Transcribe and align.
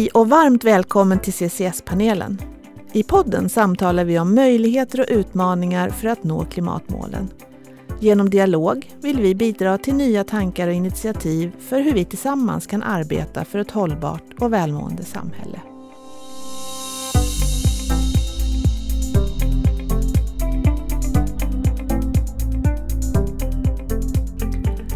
Hej 0.00 0.10
och 0.10 0.28
varmt 0.28 0.64
välkommen 0.64 1.18
till 1.18 1.32
CCS-panelen. 1.32 2.38
I 2.92 3.02
podden 3.02 3.48
samtalar 3.48 4.04
vi 4.04 4.18
om 4.18 4.34
möjligheter 4.34 5.00
och 5.00 5.06
utmaningar 5.08 5.90
för 5.90 6.08
att 6.08 6.24
nå 6.24 6.44
klimatmålen. 6.44 7.28
Genom 8.00 8.30
dialog 8.30 8.90
vill 9.00 9.20
vi 9.20 9.34
bidra 9.34 9.78
till 9.78 9.94
nya 9.94 10.24
tankar 10.24 10.68
och 10.68 10.74
initiativ 10.74 11.52
för 11.68 11.80
hur 11.80 11.92
vi 11.92 12.04
tillsammans 12.04 12.66
kan 12.66 12.82
arbeta 12.82 13.44
för 13.44 13.58
ett 13.58 13.70
hållbart 13.70 14.24
och 14.38 14.52
välmående 14.52 15.04
samhälle. 15.04 15.60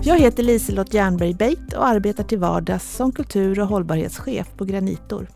Jag 0.07 0.19
heter 0.19 0.43
Liselott 0.43 0.95
Jernberg 0.95 1.35
Beit 1.35 1.73
och 1.73 1.87
arbetar 1.87 2.25
till 2.25 2.39
vardags 2.39 2.97
som 2.97 3.13
kultur 3.13 3.61
och 3.61 3.67
hållbarhetschef 3.67 4.47
på 4.57 4.65
Granitor. 4.65 5.29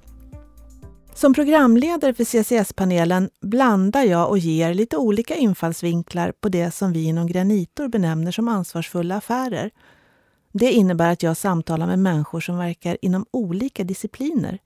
Som 1.15 1.35
programledare 1.35 2.15
för 2.15 2.25
CCS-panelen 2.25 3.31
blandar 3.41 4.03
jag 4.03 4.31
och 4.31 4.39
ger 4.39 4.75
lite 4.75 4.97
olika 4.97 5.35
infallsvinklar 5.35 6.33
på 6.41 6.49
det 6.49 6.71
som 6.71 6.93
vi 6.93 7.05
inom 7.05 7.27
Granitor 7.27 7.89
benämner 7.89 8.33
som 8.33 8.49
ansvarsfulla 8.49 9.17
affärer. 9.17 9.71
Det 10.53 10.73
innebär 10.73 11.13
att 11.13 11.23
jag 11.23 11.37
samtalar 11.37 11.87
med 11.87 11.99
människor 11.99 12.41
som 12.41 12.59
verkar 12.59 12.99
inom 13.03 13.27
olika 13.31 13.85
discipliner 13.85 14.59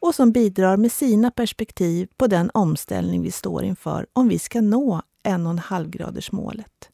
och 0.00 0.14
som 0.14 0.32
bidrar 0.32 0.76
med 0.76 0.92
sina 0.92 1.30
perspektiv 1.30 2.08
på 2.16 2.26
den 2.26 2.50
omställning 2.54 3.22
vi 3.22 3.30
står 3.30 3.64
inför 3.64 4.06
om 4.12 4.28
vi 4.28 4.38
ska 4.38 4.60
nå 4.60 5.02
1,5-gradersmålet. 5.24 6.87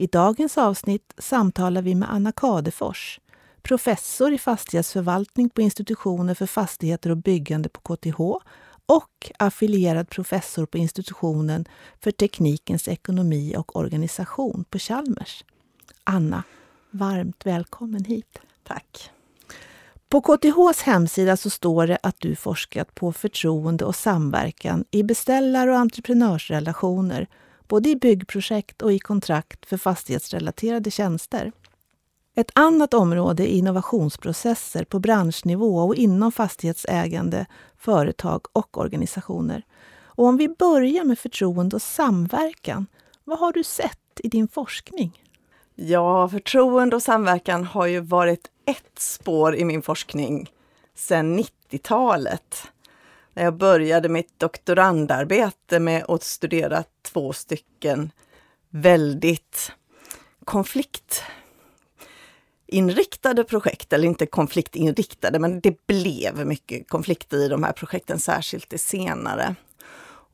I 0.00 0.06
dagens 0.06 0.58
avsnitt 0.58 1.14
samtalar 1.18 1.82
vi 1.82 1.94
med 1.94 2.12
Anna 2.12 2.32
Kadefors, 2.32 3.20
professor 3.62 4.32
i 4.32 4.38
fastighetsförvaltning 4.38 5.50
på 5.50 5.62
institutionen 5.62 6.36
för 6.36 6.46
fastigheter 6.46 7.10
och 7.10 7.16
byggande 7.16 7.68
på 7.68 7.80
KTH 7.80 8.20
och 8.86 9.32
affilierad 9.38 10.08
professor 10.08 10.66
på 10.66 10.78
institutionen 10.78 11.64
för 12.00 12.10
teknikens 12.10 12.88
ekonomi 12.88 13.54
och 13.56 13.76
organisation 13.76 14.64
på 14.70 14.78
Chalmers. 14.78 15.44
Anna, 16.04 16.42
varmt 16.90 17.46
välkommen 17.46 18.04
hit. 18.04 18.38
Tack. 18.64 19.10
På 20.08 20.20
KTHs 20.20 20.82
hemsida 20.82 21.36
så 21.36 21.50
står 21.50 21.86
det 21.86 21.98
att 22.02 22.16
du 22.18 22.36
forskat 22.36 22.94
på 22.94 23.12
förtroende 23.12 23.84
och 23.84 23.96
samverkan 23.96 24.84
i 24.90 25.02
beställar 25.02 25.68
och 25.68 25.76
entreprenörsrelationer 25.76 27.28
både 27.70 27.88
i 27.88 27.96
byggprojekt 27.96 28.82
och 28.82 28.92
i 28.92 28.98
kontrakt 28.98 29.66
för 29.66 29.76
fastighetsrelaterade 29.76 30.90
tjänster. 30.90 31.52
Ett 32.34 32.50
annat 32.54 32.94
område 32.94 33.52
är 33.52 33.54
innovationsprocesser 33.54 34.84
på 34.84 34.98
branschnivå 34.98 35.78
och 35.78 35.94
inom 35.94 36.32
fastighetsägande, 36.32 37.46
företag 37.76 38.46
och 38.52 38.78
organisationer. 38.78 39.62
Och 40.02 40.24
om 40.24 40.36
vi 40.36 40.48
börjar 40.48 41.04
med 41.04 41.18
förtroende 41.18 41.76
och 41.76 41.82
samverkan, 41.82 42.86
vad 43.24 43.38
har 43.38 43.52
du 43.52 43.64
sett 43.64 44.20
i 44.24 44.28
din 44.28 44.48
forskning? 44.48 45.22
Ja, 45.74 46.28
förtroende 46.28 46.96
och 46.96 47.02
samverkan 47.02 47.64
har 47.64 47.86
ju 47.86 48.00
varit 48.00 48.46
ett 48.66 48.98
spår 48.98 49.56
i 49.56 49.64
min 49.64 49.82
forskning 49.82 50.50
sedan 50.94 51.38
90-talet 51.38 52.56
när 53.40 53.44
jag 53.44 53.56
började 53.56 54.08
mitt 54.08 54.38
doktorandarbete 54.38 55.80
med 55.80 56.04
att 56.08 56.22
studera 56.22 56.84
två 57.02 57.32
stycken 57.32 58.12
väldigt 58.70 59.72
konfliktinriktade 60.44 63.44
projekt, 63.44 63.92
eller 63.92 64.08
inte 64.08 64.26
konfliktinriktade, 64.26 65.38
men 65.38 65.60
det 65.60 65.86
blev 65.86 66.46
mycket 66.46 66.88
konflikt 66.88 67.32
i 67.32 67.48
de 67.48 67.64
här 67.64 67.72
projekten, 67.72 68.18
särskilt 68.18 68.70
det 68.70 68.78
senare. 68.78 69.54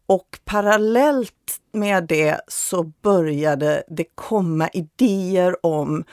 Och 0.06 0.38
parallellt 0.44 1.60
med 1.72 2.04
det 2.04 2.40
så 2.48 2.82
började 2.82 3.82
det 3.88 4.06
komma 4.14 4.68
idéer 4.68 5.66
om 5.66 6.04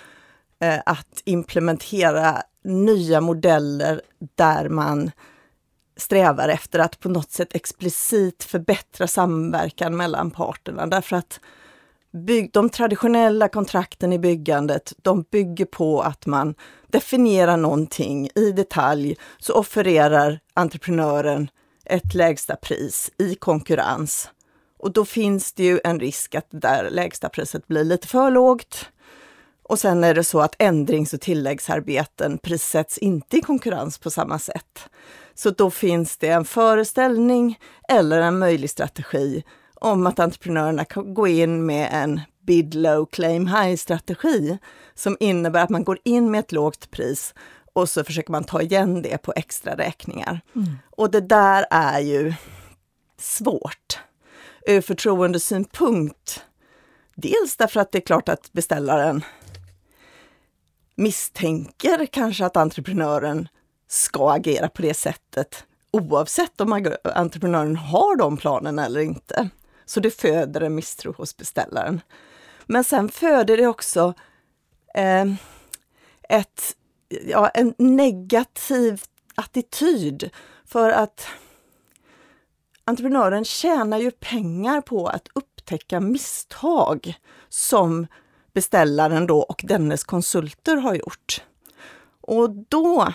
eh, 0.60 0.80
att 0.86 1.22
implementera 1.26 2.44
nya 2.64 3.22
modeller 3.22 4.02
där 4.36 4.70
man 4.70 5.12
strävar 5.98 6.50
efter 6.50 6.80
att 6.80 7.00
på 7.00 7.10
något 7.10 7.32
sätt 7.32 7.56
explicit 7.56 8.44
förbättra 8.44 9.08
samverkan 9.08 9.98
mellan 9.98 10.32
parterna. 10.32 10.88
Därför 10.88 11.16
att 11.16 11.40
bygg, 12.14 12.50
de 12.54 12.70
traditionella 12.70 13.48
kontrakten 13.48 14.14
i 14.14 14.20
byggandet, 14.20 14.94
de 15.02 15.26
bygger 15.32 15.66
på 15.66 16.02
att 16.02 16.26
man 16.26 16.56
definierar 16.88 17.58
någonting 17.58 18.30
i 18.36 18.52
detalj, 18.52 19.16
så 19.40 19.54
offererar 19.54 20.40
entreprenören 20.54 21.50
ett 21.86 22.14
lägsta 22.14 22.56
pris 22.56 23.12
i 23.18 23.36
konkurrens. 23.36 24.30
Och 24.78 24.94
då 24.94 25.06
finns 25.06 25.54
det 25.54 25.64
ju 25.64 25.80
en 25.84 26.00
risk 26.00 26.36
att 26.36 26.52
det 26.52 26.60
där 26.60 26.90
lägsta 26.90 27.30
priset 27.30 27.68
blir 27.68 27.84
lite 27.84 28.08
för 28.08 28.32
lågt. 28.32 28.90
Och 29.64 29.80
sen 29.80 30.04
är 30.04 30.14
det 30.14 30.24
så 30.24 30.40
att 30.40 30.56
ändrings 30.60 31.14
och 31.14 31.22
tilläggsarbeten 31.22 32.38
prissätts 32.38 32.98
inte 32.98 33.38
i 33.38 33.42
konkurrens 33.42 33.98
på 33.98 34.10
samma 34.10 34.40
sätt. 34.40 34.90
Så 35.36 35.50
då 35.50 35.72
finns 35.72 36.18
det 36.18 36.28
en 36.28 36.46
föreställning 36.46 37.60
eller 37.90 38.22
en 38.22 38.40
möjlig 38.40 38.70
strategi 38.70 39.44
om 39.76 40.08
att 40.08 40.20
entreprenörerna 40.20 40.86
kan 40.86 41.14
gå 41.14 41.28
in 41.28 41.66
med 41.66 41.90
en 41.92 42.22
bid 42.42 42.74
low, 42.76 43.06
claim 43.06 43.48
high 43.48 43.76
strategi 43.76 44.58
som 44.96 45.18
innebär 45.20 45.64
att 45.64 45.70
man 45.70 45.84
går 45.84 46.00
in 46.04 46.32
med 46.32 46.40
ett 46.40 46.52
lågt 46.52 46.92
pris 46.92 47.34
och 47.74 47.90
så 47.90 48.04
försöker 48.04 48.32
man 48.32 48.44
ta 48.44 48.62
igen 48.62 49.02
det 49.02 49.18
på 49.18 49.34
extra 49.36 49.78
räkningar. 49.78 50.42
Mm. 50.56 50.78
Och 50.90 51.12
det 51.12 51.22
där 51.22 51.66
är 51.70 52.00
ju 52.00 52.34
svårt 53.20 54.00
ur 54.68 54.82
förtroendesynpunkt. 54.82 56.44
Dels 57.16 57.58
därför 57.58 57.80
att 57.80 57.92
det 57.92 57.98
är 57.98 58.02
klart 58.02 58.30
att 58.30 58.52
beställaren 58.52 59.24
misstänker 60.96 62.06
kanske 62.06 62.46
att 62.46 62.58
entreprenören 62.58 63.48
ska 63.94 64.32
agera 64.32 64.70
på 64.70 64.82
det 64.82 64.94
sättet 64.94 65.66
oavsett 65.92 66.62
om 66.62 66.96
entreprenören 67.04 67.76
har 67.76 68.16
de 68.16 68.38
planerna 68.38 68.86
eller 68.86 69.00
inte. 69.00 69.50
Så 69.86 70.00
det 70.00 70.12
föder 70.12 70.62
en 70.62 70.76
misstro 70.76 71.14
hos 71.14 71.38
beställaren. 71.38 72.02
Men 72.66 72.84
sen 72.84 73.10
föder 73.10 73.58
det 73.58 73.68
också 73.68 74.14
eh, 74.96 75.26
ett, 76.30 76.76
ja, 77.28 77.48
en 77.50 77.74
negativ 77.78 79.02
attityd 79.36 80.30
för 80.66 80.90
att 80.90 81.28
entreprenören 82.86 83.46
tjänar 83.46 83.98
ju 83.98 84.12
pengar 84.12 84.82
på 84.82 85.08
att 85.08 85.28
upptäcka 85.36 86.00
misstag 86.00 87.16
som 87.50 88.08
beställaren 88.54 89.28
då 89.28 89.40
och 89.40 89.62
dennes 89.64 90.04
konsulter 90.04 90.76
har 90.76 90.96
gjort. 90.96 91.44
Och 92.22 92.50
då 92.50 93.14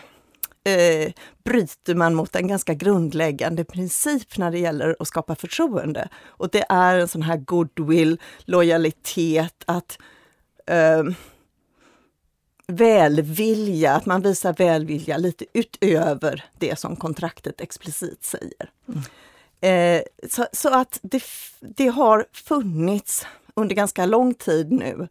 eh, 0.68 1.12
bryter 1.44 1.94
man 1.94 2.14
mot 2.14 2.36
en 2.36 2.48
ganska 2.48 2.74
grundläggande 2.74 3.64
princip 3.64 4.38
när 4.38 4.50
det 4.50 4.58
gäller 4.58 4.96
att 4.98 5.08
skapa 5.08 5.34
förtroende. 5.34 6.08
Och 6.26 6.50
det 6.50 6.64
är 6.68 6.98
en 6.98 7.08
sån 7.08 7.22
här 7.22 7.36
goodwill, 7.36 8.20
lojalitet, 8.44 9.64
att 9.66 9.98
eh, 10.66 11.04
välvilja, 12.66 13.92
att 13.92 14.06
man 14.06 14.22
visar 14.22 14.52
välvilja 14.52 15.16
lite 15.16 15.44
utöver 15.52 16.44
det 16.58 16.78
som 16.78 16.96
kontraktet 16.96 17.60
explicit 17.60 18.24
säger. 18.24 18.70
Mm. 18.88 19.02
Eh, 19.60 20.02
så, 20.28 20.46
så, 20.52 20.74
att 20.74 20.98
det, 21.02 21.22
det 21.60 21.86
har 21.86 22.26
funnits 22.32 23.26
under 23.54 23.74
ganska 23.74 24.06
lång 24.06 24.34
tid 24.34 24.72
nu 24.72 25.08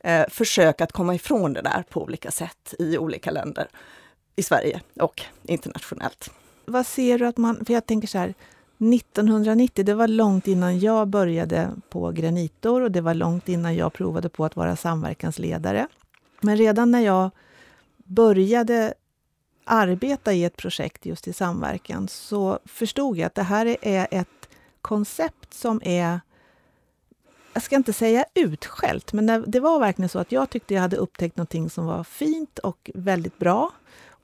eh, 0.00 0.24
försök 0.28 0.80
att 0.80 0.92
komma 0.92 1.14
ifrån 1.14 1.52
det 1.52 1.62
där 1.62 1.84
på 1.90 2.02
olika 2.02 2.30
sätt 2.30 2.74
i 2.78 2.98
olika 2.98 3.30
länder 3.30 3.68
i 4.36 4.42
Sverige 4.42 4.80
och 5.00 5.22
internationellt. 5.42 6.30
Vad 6.64 6.86
ser 6.86 7.18
du 7.18 7.26
att 7.26 7.36
man, 7.36 7.64
för 7.64 7.74
jag 7.74 7.86
tänker 7.86 8.08
så 8.08 8.18
här, 8.18 8.34
1990, 8.78 9.84
det 9.84 9.94
var 9.94 10.08
långt 10.08 10.48
innan 10.48 10.80
jag 10.80 11.08
började 11.08 11.70
på 11.88 12.10
Granitor 12.10 12.82
och 12.82 12.90
det 12.90 13.00
var 13.00 13.14
långt 13.14 13.48
innan 13.48 13.76
jag 13.76 13.92
provade 13.92 14.28
på 14.28 14.44
att 14.44 14.56
vara 14.56 14.76
samverkansledare. 14.76 15.88
Men 16.40 16.56
redan 16.56 16.90
när 16.90 17.00
jag 17.00 17.30
började 17.96 18.94
arbeta 19.64 20.32
i 20.32 20.44
ett 20.44 20.56
projekt 20.56 21.06
just 21.06 21.28
i 21.28 21.32
samverkan 21.32 22.08
så 22.08 22.58
förstod 22.64 23.18
jag 23.18 23.26
att 23.26 23.34
det 23.34 23.42
här 23.42 23.76
är 23.82 24.06
ett 24.10 24.48
koncept 24.80 25.54
som 25.54 25.80
är 25.84 26.20
jag 27.54 27.62
ska 27.62 27.76
inte 27.76 27.92
säga 27.92 28.24
utskällt, 28.34 29.12
men 29.12 29.44
det 29.46 29.60
var 29.60 29.80
verkligen 29.80 30.08
så 30.08 30.18
att 30.18 30.32
jag 30.32 30.50
tyckte 30.50 30.74
jag 30.74 30.80
hade 30.80 30.96
upptäckt 30.96 31.36
någonting 31.36 31.70
som 31.70 31.86
var 31.86 32.04
fint 32.04 32.58
och 32.58 32.90
väldigt 32.94 33.38
bra. 33.38 33.70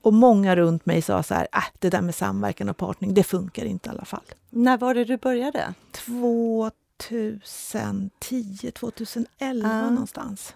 Och 0.01 0.13
många 0.13 0.55
runt 0.55 0.85
mig 0.85 1.01
sa 1.01 1.23
så 1.23 1.33
här, 1.33 1.47
äh, 1.53 1.63
det 1.79 1.89
där 1.89 2.01
med 2.01 2.15
samverkan 2.15 2.69
och 2.69 2.77
partning, 2.77 3.13
det 3.13 3.23
funkar 3.23 3.65
inte 3.65 3.89
i 3.89 3.91
alla 3.91 4.05
fall. 4.05 4.23
När 4.49 4.77
var 4.77 4.93
det 4.93 5.05
du 5.05 5.17
började? 5.17 5.73
2010, 5.91 8.71
2011 8.71 9.69
ah. 9.69 9.89
någonstans. 9.89 10.53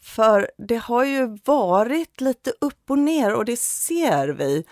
För 0.00 0.50
det 0.56 0.76
har 0.76 1.04
ju 1.04 1.38
varit 1.44 2.20
lite 2.20 2.52
upp 2.60 2.90
och 2.90 2.98
ner 2.98 3.34
och 3.34 3.44
det 3.44 3.60
ser 3.60 4.28
vi. 4.28 4.64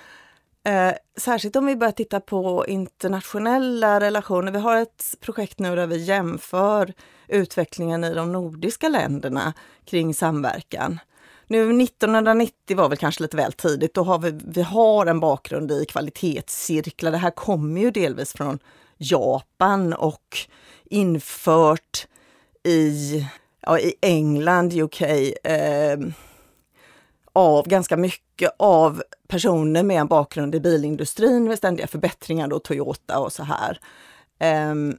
Eh, 0.64 0.92
särskilt 1.16 1.56
om 1.56 1.66
vi 1.66 1.76
börjar 1.76 1.92
titta 1.92 2.20
på 2.20 2.66
internationella 2.66 4.00
relationer. 4.00 4.52
Vi 4.52 4.58
har 4.58 4.76
ett 4.76 5.14
projekt 5.20 5.58
nu 5.58 5.76
där 5.76 5.86
vi 5.86 6.04
jämför 6.04 6.92
utvecklingen 7.28 8.04
i 8.04 8.14
de 8.14 8.32
nordiska 8.32 8.88
länderna 8.88 9.52
kring 9.84 10.14
samverkan. 10.14 10.98
Nu 11.48 11.82
1990 11.82 12.76
var 12.76 12.88
väl 12.88 12.98
kanske 12.98 13.22
lite 13.22 13.36
väl 13.36 13.52
tidigt. 13.52 13.94
Då 13.94 14.02
har 14.02 14.18
vi, 14.18 14.40
vi 14.46 14.62
har 14.62 15.06
en 15.06 15.20
bakgrund 15.20 15.72
i 15.72 15.84
kvalitetscirklar. 15.84 17.10
Det 17.10 17.18
här 17.18 17.30
kommer 17.30 17.80
ju 17.80 17.90
delvis 17.90 18.32
från 18.32 18.58
Japan 18.96 19.92
och 19.92 20.38
infört 20.84 22.06
i, 22.62 23.26
ja, 23.60 23.78
i 23.78 23.94
England, 24.00 24.72
UK, 24.72 25.02
eh, 25.44 25.98
av 27.32 27.68
ganska 27.68 27.96
mycket 27.96 28.50
av 28.56 29.02
personer 29.28 29.82
med 29.82 30.00
en 30.00 30.06
bakgrund 30.06 30.54
i 30.54 30.60
bilindustrin 30.60 31.44
med 31.44 31.58
ständiga 31.58 31.86
förbättringar, 31.86 32.48
då 32.48 32.58
Toyota 32.58 33.18
och 33.18 33.32
så 33.32 33.42
här. 33.42 33.80
Um, 34.70 34.98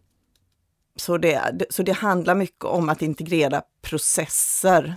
så, 0.95 1.17
det, 1.17 1.65
så 1.69 1.83
det 1.83 1.91
handlar 1.91 2.35
mycket 2.35 2.65
om 2.65 2.89
att 2.89 3.01
integrera 3.01 3.61
processer. 3.81 4.95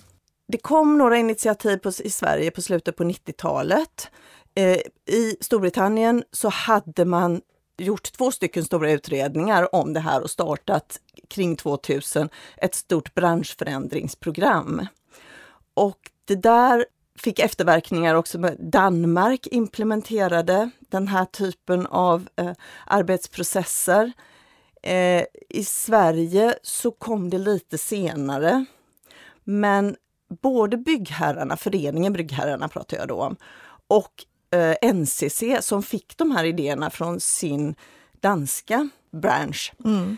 Det 0.50 0.58
kom 0.58 0.98
några 0.98 1.16
initiativ 1.16 1.76
på, 1.76 1.88
i 1.88 2.10
Sverige 2.10 2.50
på 2.50 2.62
slutet 2.62 2.96
på 2.96 3.04
90-talet. 3.04 4.10
Eh, 4.54 4.78
I 5.06 5.36
Storbritannien 5.40 6.24
så 6.32 6.48
hade 6.48 7.04
man 7.04 7.40
gjort 7.78 8.12
två 8.12 8.30
stycken 8.30 8.64
stora 8.64 8.90
utredningar 8.90 9.74
om 9.74 9.92
det 9.92 10.00
här 10.00 10.22
och 10.22 10.30
startat 10.30 11.00
kring 11.28 11.56
2000 11.56 12.28
ett 12.56 12.74
stort 12.74 13.14
branschförändringsprogram. 13.14 14.86
Och 15.74 15.98
det 16.24 16.36
där 16.36 16.86
fick 17.18 17.38
efterverkningar 17.38 18.14
också. 18.14 18.38
Danmark 18.58 19.46
implementerade 19.50 20.70
den 20.78 21.08
här 21.08 21.24
typen 21.24 21.86
av 21.86 22.28
eh, 22.36 22.52
arbetsprocesser. 22.86 24.12
Eh, 24.82 25.24
I 25.48 25.64
Sverige 25.64 26.54
så 26.62 26.90
kom 26.90 27.30
det 27.30 27.38
lite 27.38 27.78
senare. 27.78 28.64
Men 29.44 29.96
både 30.42 30.76
byggherrarna, 30.76 31.56
föreningen 31.56 32.12
Byggherrarna 32.12 32.68
pratar 32.68 32.96
jag 32.96 33.08
då 33.08 33.22
om, 33.22 33.36
och 33.88 34.12
eh, 34.58 34.94
NCC 34.94 35.42
som 35.60 35.82
fick 35.82 36.16
de 36.16 36.30
här 36.30 36.44
idéerna 36.44 36.90
från 36.90 37.20
sin 37.20 37.74
danska 38.20 38.88
bransch. 39.10 39.72
Mm. 39.84 40.16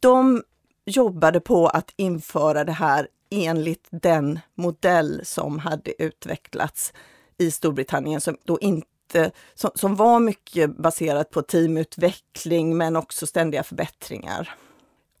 De 0.00 0.42
jobbade 0.84 1.40
på 1.40 1.66
att 1.66 1.92
införa 1.96 2.64
det 2.64 2.72
här 2.72 3.08
enligt 3.30 3.88
den 3.90 4.40
modell 4.54 5.20
som 5.24 5.58
hade 5.58 6.02
utvecklats 6.02 6.92
i 7.38 7.50
Storbritannien 7.50 8.20
som 8.20 8.36
då 8.44 8.58
inte 8.60 9.30
som, 9.54 9.70
som 9.74 9.96
var 9.96 10.20
mycket 10.20 10.76
baserat 10.76 11.30
på 11.30 11.42
teamutveckling 11.42 12.76
men 12.76 12.96
också 12.96 13.26
ständiga 13.26 13.62
förbättringar. 13.62 14.54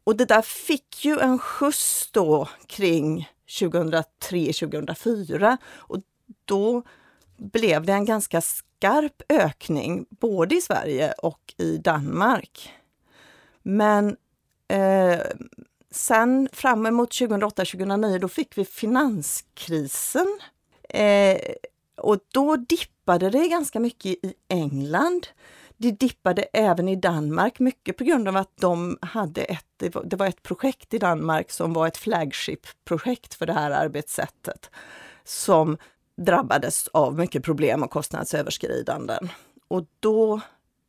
Och 0.04 0.16
det 0.16 0.24
där 0.24 0.42
fick 0.42 1.04
ju 1.04 1.18
en 1.18 1.38
skjuts 1.38 2.10
då 2.12 2.48
kring 2.66 3.28
2003-2004 3.50 5.56
och 5.72 5.98
då 6.44 6.82
blev 7.36 7.86
det 7.86 7.92
en 7.92 8.04
ganska 8.04 8.40
skarp 8.40 9.22
ökning 9.28 10.06
både 10.10 10.54
i 10.54 10.60
Sverige 10.60 11.12
och 11.12 11.54
i 11.56 11.76
Danmark. 11.76 12.72
Men 13.62 14.16
eh, 14.68 15.20
sen 15.90 16.48
fram 16.52 16.86
emot 16.86 17.10
2008-2009 17.10 18.18
då 18.18 18.28
fick 18.28 18.58
vi 18.58 18.64
finanskrisen. 18.64 20.38
Eh, 20.88 21.40
och 21.96 22.18
då 22.32 22.56
dippade 22.56 23.30
det 23.30 23.48
ganska 23.48 23.80
mycket 23.80 24.06
i 24.06 24.34
England. 24.48 25.26
Det 25.82 25.90
dippade 25.90 26.42
även 26.42 26.88
i 26.88 26.96
Danmark, 26.96 27.58
mycket 27.58 27.96
på 27.96 28.04
grund 28.04 28.28
av 28.28 28.36
att 28.36 28.56
de 28.56 28.98
hade 29.02 29.44
ett, 29.44 29.66
det 30.04 30.16
var 30.16 30.26
ett 30.26 30.42
projekt 30.42 30.94
i 30.94 30.98
Danmark 30.98 31.50
som 31.50 31.72
var 31.72 31.86
ett 31.86 31.96
flagship-projekt 31.96 33.34
för 33.34 33.46
det 33.46 33.52
här 33.52 33.70
arbetssättet 33.70 34.70
som 35.24 35.76
drabbades 36.16 36.88
av 36.88 37.18
mycket 37.18 37.44
problem 37.44 37.82
och 37.82 37.90
kostnadsöverskridanden. 37.90 39.28
Och 39.68 39.86
då 40.00 40.40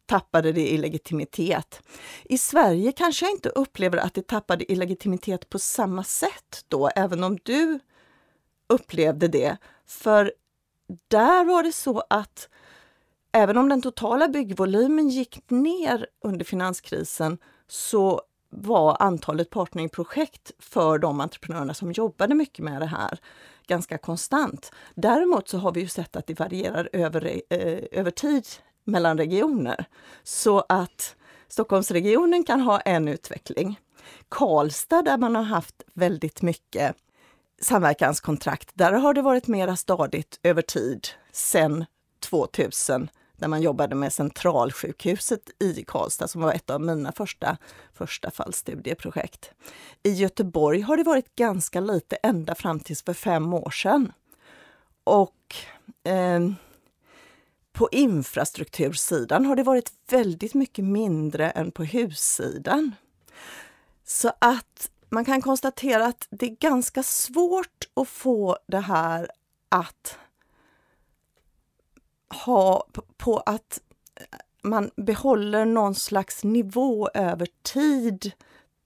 tappade 0.05 0.51
det 0.51 0.71
i 0.71 0.77
legitimitet. 0.77 1.81
I 2.23 2.37
Sverige 2.37 2.91
kanske 2.91 3.25
jag 3.25 3.33
inte 3.33 3.49
upplever 3.49 3.97
att 3.97 4.13
det 4.13 4.27
tappade 4.27 4.71
i 4.71 4.75
legitimitet 4.75 5.49
på 5.49 5.59
samma 5.59 6.03
sätt 6.03 6.65
då, 6.67 6.87
även 6.95 7.23
om 7.23 7.37
du 7.43 7.79
upplevde 8.69 9.27
det. 9.27 9.57
För 9.87 10.33
där 11.07 11.45
var 11.45 11.63
det 11.63 11.71
så 11.71 12.03
att 12.09 12.49
även 13.31 13.57
om 13.57 13.69
den 13.69 13.81
totala 13.81 14.27
byggvolymen 14.27 15.09
gick 15.09 15.49
ner 15.49 16.07
under 16.23 16.45
finanskrisen 16.45 17.37
så 17.67 18.21
var 18.49 18.97
antalet 18.99 19.49
partneringprojekt 19.49 20.51
för 20.59 20.97
de 20.97 21.21
entreprenörerna 21.21 21.73
som 21.73 21.91
jobbade 21.91 22.35
mycket 22.35 22.65
med 22.65 22.81
det 22.81 22.85
här 22.85 23.19
ganska 23.67 23.97
konstant. 23.97 24.71
Däremot 24.95 25.47
så 25.47 25.57
har 25.57 25.71
vi 25.71 25.81
ju 25.81 25.87
sett 25.87 26.15
att 26.15 26.27
det 26.27 26.39
varierar 26.39 26.89
över, 26.93 27.41
eh, 27.49 27.79
över 27.91 28.11
tid 28.11 28.47
mellan 28.83 29.17
regioner. 29.17 29.85
Så 30.23 30.65
att 30.69 31.15
Stockholmsregionen 31.47 32.43
kan 32.43 32.61
ha 32.61 32.79
en 32.79 33.07
utveckling. 33.07 33.79
Karlstad 34.29 35.01
där 35.01 35.17
man 35.17 35.35
har 35.35 35.43
haft 35.43 35.83
väldigt 35.93 36.41
mycket 36.41 36.95
samverkanskontrakt, 37.61 38.71
där 38.73 38.91
har 38.91 39.13
det 39.13 39.21
varit 39.21 39.47
mera 39.47 39.75
stadigt 39.75 40.39
över 40.43 40.61
tid 40.61 41.07
sedan 41.31 41.85
2000 42.19 43.09
när 43.41 43.47
man 43.47 43.61
jobbade 43.61 43.95
med 43.95 44.13
Centralsjukhuset 44.13 45.49
i 45.59 45.83
Karlstad 45.87 46.27
som 46.27 46.41
var 46.41 46.53
ett 46.53 46.69
av 46.69 46.81
mina 46.81 47.11
första, 47.11 47.57
första 47.93 48.31
fallstudieprojekt. 48.31 49.51
I 50.03 50.11
Göteborg 50.11 50.81
har 50.81 50.97
det 50.97 51.03
varit 51.03 51.35
ganska 51.35 51.79
lite 51.79 52.15
ända 52.15 52.55
fram 52.55 52.79
tills 52.79 53.01
för 53.01 53.13
fem 53.13 53.53
år 53.53 53.69
sedan. 53.69 54.11
Och 55.03 55.55
eh, 56.03 56.39
på 57.71 57.89
infrastruktursidan 57.91 59.45
har 59.45 59.55
det 59.55 59.63
varit 59.63 59.91
väldigt 60.09 60.53
mycket 60.53 60.85
mindre 60.85 61.49
än 61.49 61.71
på 61.71 61.83
hussidan. 61.83 62.91
Så 64.05 64.31
att 64.39 64.91
man 65.09 65.25
kan 65.25 65.41
konstatera 65.41 66.05
att 66.05 66.27
det 66.29 66.45
är 66.45 66.55
ganska 66.55 67.03
svårt 67.03 67.87
att 67.93 68.07
få 68.07 68.57
det 68.67 68.79
här 68.79 69.29
att 69.69 70.17
ha 72.33 72.87
på 73.17 73.37
att 73.37 73.79
man 74.63 74.91
behåller 74.95 75.65
någon 75.65 75.95
slags 75.95 76.43
nivå 76.43 77.09
över 77.13 77.47
tid 77.63 78.31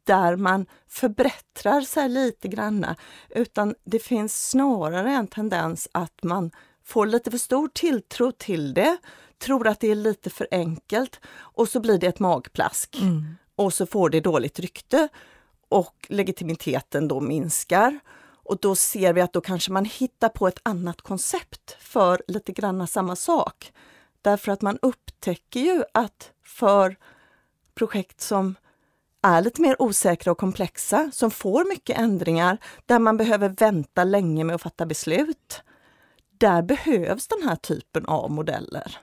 där 0.04 0.36
man 0.36 0.66
förbättrar 0.88 1.82
sig 1.82 2.10
lite 2.10 2.48
granna, 2.48 2.96
utan 3.30 3.76
det 3.84 4.00
finns 4.00 4.50
snarare 4.50 5.12
en 5.12 5.28
tendens 5.28 5.88
att 5.92 6.24
man 6.24 6.52
får 6.84 7.06
lite 7.06 7.32
för 7.32 7.38
stor 7.38 7.68
tilltro 7.68 8.32
till 8.32 8.74
det, 8.74 8.98
tror 9.38 9.68
att 9.68 9.80
det 9.80 9.92
är 9.92 9.96
lite 9.96 10.30
för 10.30 10.48
enkelt 10.52 11.20
och 11.38 11.70
så 11.70 11.80
blir 11.80 11.98
det 11.98 12.08
ett 12.08 12.20
magplask. 12.20 12.98
Mm. 13.02 13.36
Och 13.56 13.74
så 13.74 13.86
får 13.86 14.10
det 14.10 14.20
dåligt 14.20 14.60
rykte 14.60 15.08
och 15.70 16.06
legitimiteten 16.10 17.08
då 17.08 17.22
minskar. 17.22 18.00
Och 18.46 18.58
då 18.60 18.76
ser 18.76 19.14
vi 19.14 19.22
att 19.22 19.34
då 19.34 19.42
kanske 19.42 19.72
man 19.72 19.86
hittar 19.86 20.30
på 20.30 20.48
ett 20.48 20.60
annat 20.64 21.02
koncept 21.02 21.78
för 21.80 22.22
lite 22.28 22.52
grann 22.52 22.88
samma 22.88 23.16
sak. 23.16 23.74
Därför 24.22 24.52
att 24.52 24.62
man 24.62 24.80
upptäcker 24.82 25.60
ju 25.60 25.84
att 25.94 26.32
för 26.44 26.96
projekt 27.76 28.22
som 28.22 28.56
är 29.22 29.42
lite 29.42 29.62
mer 29.62 29.82
osäkra 29.82 30.32
och 30.32 30.38
komplexa, 30.38 31.12
som 31.14 31.32
får 31.32 31.66
mycket 31.70 31.98
ändringar, 31.98 32.58
där 32.86 33.00
man 33.00 33.18
behöver 33.18 33.50
vänta 33.50 34.04
länge 34.04 34.44
med 34.44 34.56
att 34.56 34.62
fatta 34.62 34.86
beslut, 34.86 35.62
där 36.38 36.62
behövs 36.62 37.28
den 37.28 37.44
här 37.44 37.56
typen 37.56 38.06
av 38.06 38.32
modeller. 38.32 38.98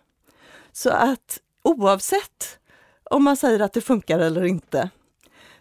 Så 0.73 0.91
att 0.91 1.41
oavsett 1.63 2.59
om 3.05 3.25
man 3.25 3.37
säger 3.37 3.61
att 3.61 3.73
det 3.73 3.81
funkar 3.81 4.19
eller 4.19 4.45
inte, 4.45 4.91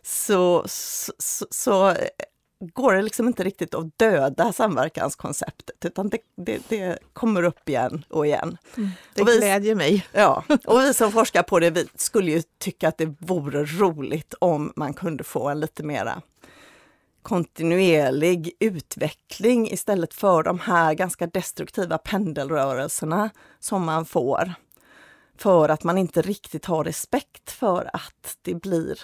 så, 0.01 0.63
så, 0.67 1.45
så 1.49 1.95
går 2.61 2.93
det 2.93 3.01
liksom 3.01 3.27
inte 3.27 3.43
riktigt 3.43 3.75
att 3.75 3.97
döda 3.97 4.53
samverkanskonceptet, 4.53 5.85
utan 5.85 6.09
det, 6.09 6.17
det, 6.35 6.61
det 6.69 6.97
kommer 7.13 7.43
upp 7.43 7.69
igen 7.69 8.05
och 8.09 8.25
igen. 8.25 8.57
Mm, 8.77 8.89
det 9.13 9.23
vi, 9.23 9.37
glädjer 9.37 9.75
mig. 9.75 10.07
Ja, 10.11 10.43
och 10.65 10.79
vi 10.79 10.93
som 10.93 11.11
forskar 11.11 11.43
på 11.43 11.59
det, 11.59 11.69
vi 11.69 11.87
skulle 11.95 12.31
ju 12.31 12.41
tycka 12.57 12.87
att 12.87 12.97
det 12.97 13.15
vore 13.19 13.65
roligt 13.65 14.33
om 14.39 14.73
man 14.75 14.93
kunde 14.93 15.23
få 15.23 15.49
en 15.49 15.59
lite 15.59 15.83
mera 15.83 16.21
kontinuerlig 17.21 18.51
utveckling 18.59 19.71
istället 19.71 20.13
för 20.13 20.43
de 20.43 20.59
här 20.59 20.93
ganska 20.93 21.27
destruktiva 21.27 21.97
pendelrörelserna 21.97 23.29
som 23.59 23.85
man 23.85 24.05
får. 24.05 24.53
För 25.37 25.69
att 25.69 25.83
man 25.83 25.97
inte 25.97 26.21
riktigt 26.21 26.65
har 26.65 26.83
respekt 26.83 27.51
för 27.51 27.89
att 27.93 28.37
det 28.41 28.55
blir 28.55 28.99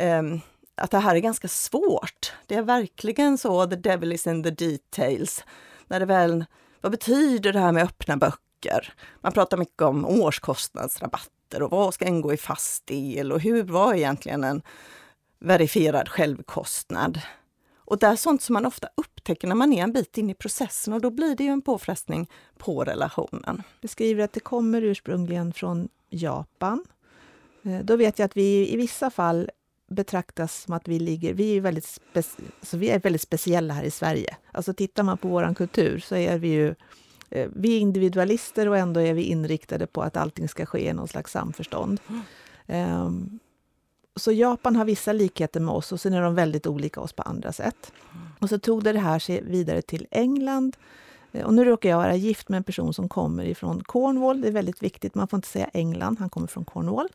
um, 0.00 0.40
att 0.74 0.90
det 0.90 0.98
här 0.98 1.14
är 1.14 1.20
ganska 1.20 1.48
svårt. 1.48 2.32
Det 2.46 2.54
är 2.54 2.62
verkligen 2.62 3.38
så, 3.38 3.66
the 3.66 3.76
devil 3.76 4.12
is 4.12 4.26
in 4.26 4.42
the 4.42 4.50
details. 4.50 5.44
När 5.86 6.00
det 6.00 6.06
väl, 6.06 6.44
vad 6.80 6.92
betyder 6.92 7.52
det 7.52 7.58
här 7.58 7.72
med 7.72 7.82
öppna 7.82 8.16
böcker? 8.16 8.94
Man 9.20 9.32
pratar 9.32 9.56
mycket 9.56 9.82
om 9.82 10.06
årskostnadsrabatter 10.06 11.62
och 11.62 11.70
vad 11.70 11.94
ska 11.94 12.04
ingå 12.04 12.32
i 12.32 12.36
fast 12.36 12.86
del 12.86 13.32
och 13.32 13.40
hur 13.40 13.62
var 13.62 13.94
egentligen 13.94 14.44
en 14.44 14.62
verifierad 15.38 16.08
självkostnad? 16.08 17.20
Och 17.76 17.98
det 17.98 18.06
är 18.06 18.16
sånt 18.16 18.42
som 18.42 18.52
man 18.52 18.66
ofta 18.66 18.88
upptäcker 18.94 19.48
när 19.48 19.54
man 19.54 19.72
är 19.72 19.82
en 19.82 19.92
bit 19.92 20.18
in 20.18 20.30
i 20.30 20.34
processen 20.34 20.92
och 20.92 21.00
då 21.00 21.10
blir 21.10 21.36
det 21.36 21.44
ju 21.44 21.50
en 21.50 21.62
påfrestning 21.62 22.30
på 22.58 22.84
relationen. 22.84 23.62
Du 23.80 23.88
skriver 23.88 24.24
att 24.24 24.32
det 24.32 24.40
kommer 24.40 24.82
ursprungligen 24.82 25.52
från 25.52 25.88
Japan. 26.10 26.84
Eh, 27.62 27.78
då 27.78 27.96
vet 27.96 28.18
jag 28.18 28.26
att 28.26 28.36
vi 28.36 28.72
i 28.72 28.76
vissa 28.76 29.10
fall 29.10 29.50
betraktas 29.92 30.62
som 30.62 30.74
att 30.74 30.88
vi 30.88 30.98
ligger... 30.98 31.34
Vi 31.34 31.56
är 31.56 31.60
väldigt, 31.60 32.00
alltså 32.14 32.76
vi 32.76 32.90
är 32.90 33.00
väldigt 33.00 33.22
speciella 33.22 33.74
här 33.74 33.84
i 33.84 33.90
Sverige. 33.90 34.36
Alltså 34.52 34.74
tittar 34.74 35.02
man 35.02 35.18
på 35.18 35.28
vår 35.28 35.54
kultur 35.54 35.98
så 35.98 36.16
är 36.16 36.38
vi 36.38 36.48
ju... 36.48 36.74
Eh, 37.30 37.48
vi 37.56 37.76
är 37.76 37.80
individualister 37.80 38.68
och 38.68 38.76
ändå 38.76 39.00
är 39.00 39.14
vi 39.14 39.22
inriktade 39.22 39.86
på 39.86 40.02
att 40.02 40.16
allting 40.16 40.48
ska 40.48 40.66
ske 40.66 40.88
i 40.88 40.92
någon 40.92 41.08
slags 41.08 41.32
samförstånd. 41.32 42.00
Um, 42.66 43.38
så 44.16 44.32
Japan 44.32 44.76
har 44.76 44.84
vissa 44.84 45.12
likheter 45.12 45.60
med 45.60 45.74
oss 45.74 45.92
och 45.92 46.00
sen 46.00 46.12
är 46.12 46.22
de 46.22 46.34
väldigt 46.34 46.66
olika 46.66 47.00
oss 47.00 47.12
på 47.12 47.22
andra 47.22 47.52
sätt. 47.52 47.92
Och 48.38 48.48
så 48.48 48.58
tog 48.58 48.84
det, 48.84 48.92
det 48.92 48.98
här 48.98 49.18
sig 49.18 49.42
vidare 49.42 49.82
till 49.82 50.06
England. 50.10 50.76
Eh, 51.32 51.44
och 51.44 51.54
nu 51.54 51.64
råkar 51.64 51.88
jag 51.88 51.96
vara 51.96 52.14
gift 52.14 52.48
med 52.48 52.56
en 52.56 52.64
person 52.64 52.94
som 52.94 53.08
kommer 53.08 53.44
ifrån 53.44 53.84
Cornwall. 53.84 54.40
Det 54.40 54.48
är 54.48 54.52
väldigt 54.52 54.82
viktigt, 54.82 55.14
man 55.14 55.28
får 55.28 55.36
inte 55.36 55.48
säga 55.48 55.70
England, 55.72 56.18
han 56.18 56.30
kommer 56.30 56.46
från 56.46 56.64
Cornwall. 56.64 57.08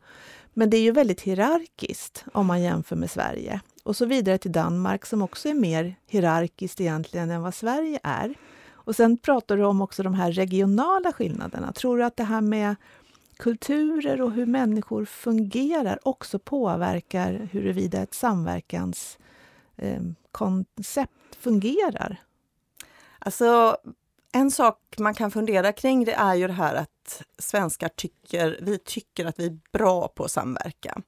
Men 0.53 0.69
det 0.69 0.77
är 0.77 0.81
ju 0.81 0.91
väldigt 0.91 1.21
hierarkiskt 1.21 2.25
om 2.33 2.45
man 2.45 2.61
jämför 2.61 2.95
med 2.95 3.11
Sverige. 3.11 3.61
Och 3.83 3.95
så 3.95 4.05
vidare 4.05 4.37
till 4.37 4.51
Danmark 4.51 5.05
som 5.05 5.21
också 5.21 5.49
är 5.49 5.53
mer 5.53 5.95
hierarkiskt 6.07 6.81
egentligen 6.81 7.31
än 7.31 7.41
vad 7.41 7.53
Sverige 7.53 7.99
är. 8.03 8.33
Och 8.71 8.95
sen 8.95 9.17
pratar 9.17 9.57
du 9.57 9.65
om 9.65 9.81
också 9.81 10.03
de 10.03 10.13
här 10.13 10.31
regionala 10.31 11.11
skillnaderna. 11.11 11.73
Tror 11.73 11.97
du 11.97 12.03
att 12.03 12.17
det 12.17 12.23
här 12.23 12.41
med 12.41 12.75
kulturer 13.37 14.21
och 14.21 14.31
hur 14.31 14.45
människor 14.45 15.05
fungerar 15.05 15.99
också 16.03 16.39
påverkar 16.39 17.49
huruvida 17.51 18.01
ett 18.01 18.13
samverkanskoncept 18.13 20.95
eh, 20.95 21.05
fungerar? 21.39 22.21
Alltså, 23.19 23.77
en 24.37 24.51
sak 24.51 24.79
man 24.97 25.13
kan 25.13 25.31
fundera 25.31 25.71
kring 25.71 26.05
det 26.05 26.13
är 26.13 26.35
ju 26.35 26.47
det 26.47 26.53
här 26.53 26.75
att 26.75 27.23
svenskar 27.39 27.89
tycker, 27.89 28.59
vi 28.61 28.77
tycker 28.77 29.25
att 29.25 29.39
vi 29.39 29.45
är 29.45 29.59
bra 29.73 30.07
på 30.07 30.23
att 30.23 30.31
samverka. 30.31 31.01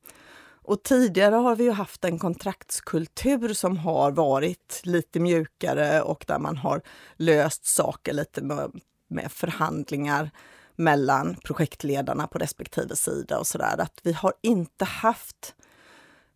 Och 0.62 0.84
tidigare 0.84 1.36
har 1.36 1.56
vi 1.56 1.64
ju 1.64 1.72
haft 1.72 2.06
en 2.06 2.20
kontraktskultur 2.20 3.54
som 3.54 3.78
har 3.78 4.12
varit 4.12 4.82
lite 4.84 5.20
mjukare 5.20 6.02
och 6.02 6.26
där 6.28 6.40
man 6.40 6.58
har 6.58 6.82
löst 7.16 7.66
saker 7.66 8.14
lite 8.14 8.42
med, 8.42 8.72
med 9.08 9.32
förhandlingar 9.32 10.32
mellan 10.76 11.36
projektledarna 11.44 12.28
på 12.28 12.38
respektive 12.38 12.96
sida 12.96 13.40
och 13.40 13.48
sådär. 13.48 13.76
Att 13.80 14.00
vi 14.04 14.14
har 14.14 14.34
inte 14.42 14.86
haft 14.86 15.56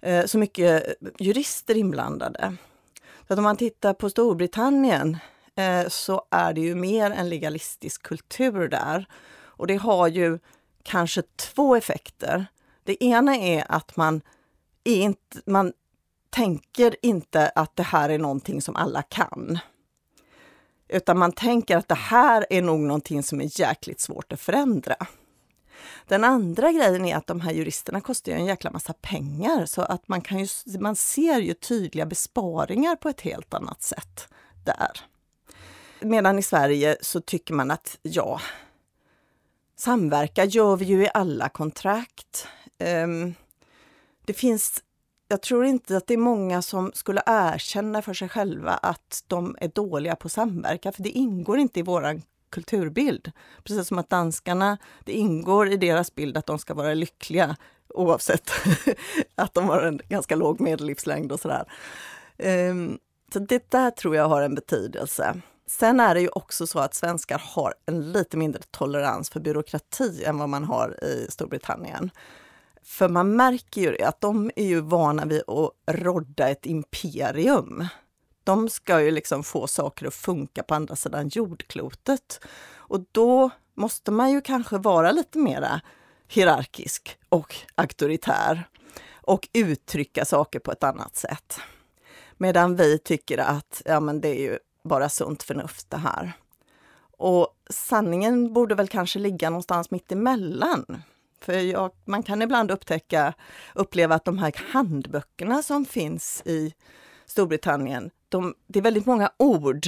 eh, 0.01 0.25
så 0.25 0.37
mycket 0.37 0.95
jurister 1.19 1.77
inblandade. 1.77 2.55
Så 3.27 3.33
att 3.33 3.39
om 3.39 3.43
man 3.43 3.57
tittar 3.57 3.93
på 3.93 4.09
Storbritannien 4.09 5.17
Eh, 5.55 5.87
så 5.87 6.25
är 6.31 6.53
det 6.53 6.61
ju 6.61 6.75
mer 6.75 7.11
en 7.11 7.29
legalistisk 7.29 8.03
kultur 8.03 8.67
där. 8.67 9.05
Och 9.35 9.67
det 9.67 9.75
har 9.75 10.07
ju 10.07 10.39
kanske 10.83 11.21
två 11.21 11.75
effekter. 11.75 12.45
Det 12.83 13.03
ena 13.03 13.35
är 13.37 13.65
att 13.69 13.95
man, 13.95 14.21
är 14.83 15.01
inte, 15.01 15.41
man 15.45 15.73
tänker 16.29 16.95
inte 17.01 17.49
att 17.49 17.75
det 17.75 17.83
här 17.83 18.09
är 18.09 18.19
någonting 18.19 18.61
som 18.61 18.75
alla 18.75 19.01
kan. 19.01 19.59
Utan 20.87 21.17
man 21.17 21.31
tänker 21.31 21.77
att 21.77 21.87
det 21.87 21.95
här 21.95 22.45
är 22.49 22.61
nog 22.61 22.79
någonting 22.79 23.23
som 23.23 23.41
är 23.41 23.59
jäkligt 23.59 23.99
svårt 23.99 24.33
att 24.33 24.41
förändra. 24.41 24.95
Den 26.07 26.23
andra 26.23 26.71
grejen 26.71 27.05
är 27.05 27.15
att 27.15 27.27
de 27.27 27.41
här 27.41 27.51
juristerna 27.51 28.01
kostar 28.01 28.31
ju 28.31 28.37
en 28.37 28.45
jäkla 28.45 28.71
massa 28.71 28.93
pengar 28.93 29.65
så 29.65 29.81
att 29.81 30.07
man, 30.07 30.21
kan 30.21 30.39
ju, 30.39 30.47
man 30.79 30.95
ser 30.95 31.39
ju 31.39 31.53
tydliga 31.53 32.05
besparingar 32.05 32.95
på 32.95 33.09
ett 33.09 33.21
helt 33.21 33.53
annat 33.53 33.83
sätt 33.83 34.27
där. 34.63 35.12
Medan 36.03 36.39
i 36.39 36.43
Sverige 36.43 36.97
så 37.01 37.21
tycker 37.21 37.53
man 37.53 37.71
att 37.71 37.97
ja, 38.01 38.41
samverka 39.75 40.45
gör 40.45 40.75
vi 40.75 40.85
ju 40.85 41.03
i 41.03 41.09
alla 41.13 41.49
kontrakt. 41.49 42.47
Um, 43.03 43.35
det 44.25 44.33
finns 44.33 44.83
jag 45.27 45.41
tror 45.41 45.65
inte 45.65 45.97
att 45.97 46.07
det 46.07 46.13
är 46.13 46.17
många 46.17 46.61
som 46.61 46.91
skulle 46.93 47.21
erkänna 47.25 48.01
för 48.01 48.13
sig 48.13 48.29
själva 48.29 48.71
att 48.71 49.23
de 49.27 49.55
är 49.59 49.67
dåliga 49.67 50.15
på 50.15 50.29
samverka, 50.29 50.91
för 50.91 51.03
det 51.03 51.09
ingår 51.09 51.59
inte 51.59 51.79
i 51.79 51.83
vår 51.83 52.21
kulturbild. 52.49 53.31
Precis 53.63 53.87
som 53.87 53.97
att 53.97 54.09
danskarna, 54.09 54.77
det 55.03 55.11
ingår 55.11 55.67
i 55.67 55.77
deras 55.77 56.15
bild 56.15 56.37
att 56.37 56.45
de 56.45 56.59
ska 56.59 56.73
vara 56.73 56.93
lyckliga 56.93 57.55
oavsett 57.89 58.51
att 59.35 59.53
de 59.53 59.69
har 59.69 59.81
en 59.81 60.01
ganska 60.09 60.35
låg 60.35 60.61
medellivslängd 60.61 61.31
och 61.31 61.39
sådär. 61.39 61.65
Um, 62.37 62.99
så 63.33 63.39
det 63.39 63.71
där 63.71 63.91
tror 63.91 64.15
jag 64.15 64.29
har 64.29 64.41
en 64.41 64.55
betydelse. 64.55 65.41
Sen 65.79 65.99
är 65.99 66.13
det 66.13 66.21
ju 66.21 66.27
också 66.27 66.67
så 66.67 66.79
att 66.79 66.93
svenskar 66.93 67.41
har 67.45 67.73
en 67.85 68.11
lite 68.11 68.37
mindre 68.37 68.61
tolerans 68.71 69.29
för 69.29 69.39
byråkrati 69.39 70.23
än 70.23 70.37
vad 70.37 70.49
man 70.49 70.63
har 70.63 71.03
i 71.03 71.27
Storbritannien. 71.29 72.11
För 72.83 73.09
man 73.09 73.35
märker 73.35 73.81
ju 73.81 74.03
att 74.03 74.21
de 74.21 74.51
är 74.55 74.65
ju 74.65 74.81
vana 74.81 75.25
vid 75.25 75.41
att 75.49 75.71
rodda 75.91 76.49
ett 76.49 76.65
imperium. 76.65 77.87
De 78.43 78.69
ska 78.69 79.01
ju 79.01 79.11
liksom 79.11 79.43
få 79.43 79.67
saker 79.67 80.07
att 80.07 80.13
funka 80.13 80.63
på 80.63 80.75
andra 80.75 80.95
sidan 80.95 81.29
jordklotet. 81.29 82.39
Och 82.75 83.05
då 83.11 83.49
måste 83.73 84.11
man 84.11 84.31
ju 84.31 84.41
kanske 84.41 84.77
vara 84.77 85.11
lite 85.11 85.37
mera 85.37 85.81
hierarkisk 86.27 87.17
och 87.29 87.55
auktoritär 87.75 88.69
och 89.11 89.49
uttrycka 89.53 90.25
saker 90.25 90.59
på 90.59 90.71
ett 90.71 90.83
annat 90.83 91.15
sätt. 91.15 91.59
Medan 92.37 92.75
vi 92.75 92.99
tycker 92.99 93.37
att 93.37 93.81
ja, 93.85 93.99
men 93.99 94.21
det 94.21 94.29
är 94.29 94.41
ju 94.41 94.59
bara 94.83 95.09
sunt 95.09 95.43
förnuft 95.43 95.89
det 95.89 95.97
här. 95.97 96.33
Och 97.17 97.47
sanningen 97.69 98.53
borde 98.53 98.75
väl 98.75 98.87
kanske 98.87 99.19
ligga 99.19 99.49
någonstans 99.49 99.91
mitt 99.91 100.11
emellan. 100.11 101.01
För 101.41 101.53
jag, 101.53 101.91
man 102.05 102.23
kan 102.23 102.41
ibland 102.41 102.71
upptäcka, 102.71 103.33
uppleva 103.75 104.15
att 104.15 104.25
de 104.25 104.37
här 104.37 104.53
handböckerna 104.71 105.63
som 105.63 105.85
finns 105.85 106.41
i 106.45 106.73
Storbritannien, 107.25 108.09
de, 108.29 108.55
det 108.67 108.79
är 108.79 108.83
väldigt 108.83 109.05
många 109.05 109.31
ord. 109.37 109.87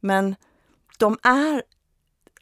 Men 0.00 0.34
de 0.98 1.18
är 1.22 1.62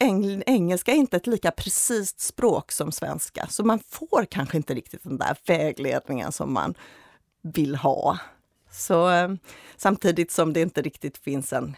Eng, 0.01 0.43
engelska 0.45 0.91
är 0.91 0.95
inte 0.95 1.17
ett 1.17 1.27
lika 1.27 1.51
precis 1.51 2.19
språk 2.19 2.71
som 2.71 2.91
svenska, 2.91 3.47
så 3.47 3.63
man 3.63 3.79
får 3.79 4.25
kanske 4.25 4.57
inte 4.57 4.73
riktigt 4.73 5.03
den 5.03 5.17
där 5.17 5.37
vägledningen 5.45 6.31
som 6.31 6.53
man 6.53 6.75
vill 7.41 7.75
ha. 7.75 8.19
Så 8.71 9.09
eh, 9.09 9.29
samtidigt 9.77 10.31
som 10.31 10.53
det 10.53 10.61
inte 10.61 10.81
riktigt 10.81 11.17
finns 11.17 11.53
en 11.53 11.75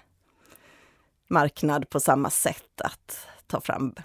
marknad 1.28 1.90
på 1.90 2.00
samma 2.00 2.30
sätt 2.30 2.82
att 2.82 3.28
ta 3.48 3.62
fram 3.62 3.96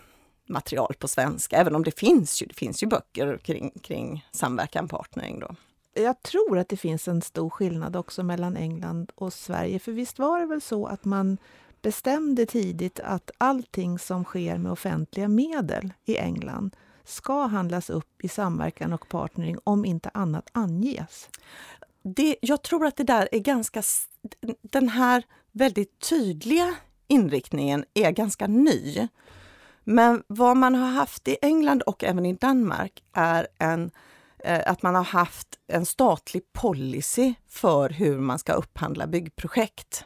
material 0.48 0.94
på 0.98 1.08
svenska, 1.08 1.56
även 1.56 1.74
om 1.74 1.84
det 1.84 1.98
finns 1.98 2.42
ju, 2.42 2.46
det 2.46 2.54
finns 2.54 2.82
ju 2.82 2.86
böcker 2.86 3.38
kring, 3.38 3.70
kring 3.82 4.26
samverkan, 4.32 4.88
partnering. 4.88 5.40
Då. 5.40 5.54
Jag 5.94 6.22
tror 6.22 6.58
att 6.58 6.68
det 6.68 6.76
finns 6.76 7.08
en 7.08 7.22
stor 7.22 7.50
skillnad 7.50 7.96
också 7.96 8.22
mellan 8.22 8.56
England 8.56 9.12
och 9.14 9.32
Sverige, 9.32 9.78
för 9.78 9.92
visst 9.92 10.18
var 10.18 10.40
det 10.40 10.46
väl 10.46 10.60
så 10.60 10.86
att 10.86 11.04
man 11.04 11.38
bestämde 11.82 12.46
tidigt 12.46 13.00
att 13.00 13.30
allting 13.38 13.98
som 13.98 14.24
sker 14.24 14.58
med 14.58 14.72
offentliga 14.72 15.28
medel 15.28 15.92
i 16.04 16.16
England 16.16 16.76
ska 17.04 17.46
handlas 17.46 17.90
upp 17.90 18.24
i 18.24 18.28
samverkan 18.28 18.92
och 18.92 19.08
partnering 19.08 19.58
om 19.64 19.84
inte 19.84 20.10
annat 20.14 20.48
anges. 20.52 21.28
Det, 22.14 22.36
jag 22.40 22.62
tror 22.62 22.86
att 22.86 22.96
det 22.96 23.04
där 23.04 23.28
är 23.32 23.38
ganska... 23.38 23.82
Den 24.62 24.88
här 24.88 25.22
väldigt 25.52 25.98
tydliga 25.98 26.75
inriktningen 27.08 27.84
är 27.94 28.10
ganska 28.10 28.46
ny. 28.46 29.08
Men 29.84 30.22
vad 30.26 30.56
man 30.56 30.75
har 30.75 30.88
haft 30.88 31.28
i 31.28 31.36
England 31.42 31.82
och 31.82 32.04
även 32.04 32.26
i 32.26 32.32
Danmark 32.32 33.02
är 33.12 33.46
en, 33.58 33.90
eh, 34.38 34.60
att 34.66 34.82
man 34.82 34.94
har 34.94 35.04
haft 35.04 35.48
en 35.66 35.86
statlig 35.86 36.42
policy 36.52 37.34
för 37.48 37.90
hur 37.90 38.18
man 38.18 38.38
ska 38.38 38.52
upphandla 38.52 39.06
byggprojekt. 39.06 40.04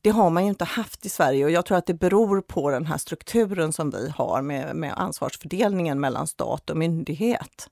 Det 0.00 0.10
har 0.10 0.30
man 0.30 0.44
ju 0.44 0.48
inte 0.48 0.64
haft 0.64 1.06
i 1.06 1.08
Sverige 1.08 1.44
och 1.44 1.50
jag 1.50 1.66
tror 1.66 1.78
att 1.78 1.86
det 1.86 1.94
beror 1.94 2.40
på 2.40 2.70
den 2.70 2.86
här 2.86 2.98
strukturen 2.98 3.72
som 3.72 3.90
vi 3.90 4.10
har 4.10 4.42
med, 4.42 4.76
med 4.76 4.92
ansvarsfördelningen 4.96 6.00
mellan 6.00 6.26
stat 6.26 6.70
och 6.70 6.76
myndighet. 6.76 7.70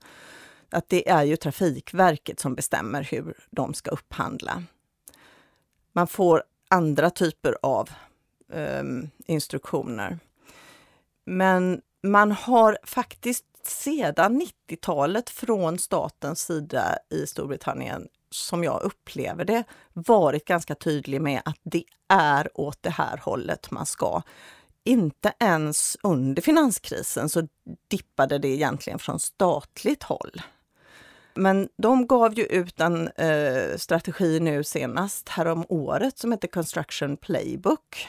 Att 0.71 0.89
det 0.89 1.09
är 1.09 1.25
ju 1.25 1.37
Trafikverket 1.37 2.41
som 2.41 2.55
bestämmer 2.55 3.03
hur 3.03 3.35
de 3.51 3.75
ska 3.75 3.91
upphandla. 3.91 4.63
Man 5.93 6.07
får 6.07 6.43
andra 6.69 7.11
typer 7.11 7.57
av 7.63 7.91
eh, 8.53 8.85
instruktioner. 9.27 10.19
Men 11.25 11.83
man 12.03 12.33
har 12.33 12.79
faktiskt 12.83 13.45
sedan 13.63 14.43
90-talet 14.69 15.31
från 15.31 15.79
statens 15.79 16.41
sida 16.41 16.99
i 17.11 17.27
Storbritannien, 17.27 18.09
som 18.31 18.65
jag 18.65 18.83
upplever 18.83 19.45
det, 19.45 19.65
varit 19.93 20.45
ganska 20.45 20.75
tydlig 20.75 21.21
med 21.23 21.43
att 21.45 21.59
det 21.63 21.85
är 22.09 22.61
åt 22.61 22.83
det 22.83 22.91
här 22.91 23.21
hållet 23.23 23.71
man 23.71 23.87
ska. 23.87 24.23
inte 24.85 25.33
ens 25.41 25.97
under 26.03 26.43
finanskrisen 26.43 27.29
så 27.29 27.49
dippade 27.89 28.39
det 28.39 28.49
egentligen 28.49 28.99
från 28.99 29.21
statligt 29.21 30.03
håll. 30.03 30.43
Men 31.39 31.69
de 31.77 32.07
gav 32.07 32.35
ju 32.35 32.45
ut 32.45 32.81
en 32.81 33.09
eh, 33.09 33.77
strategi 33.77 34.41
nu 34.41 34.65
senast 34.65 35.29
härom 35.29 35.65
året 35.69 36.19
som 36.19 36.33
heter 36.33 36.49
Construction 36.49 37.17
Playbook. 37.17 38.09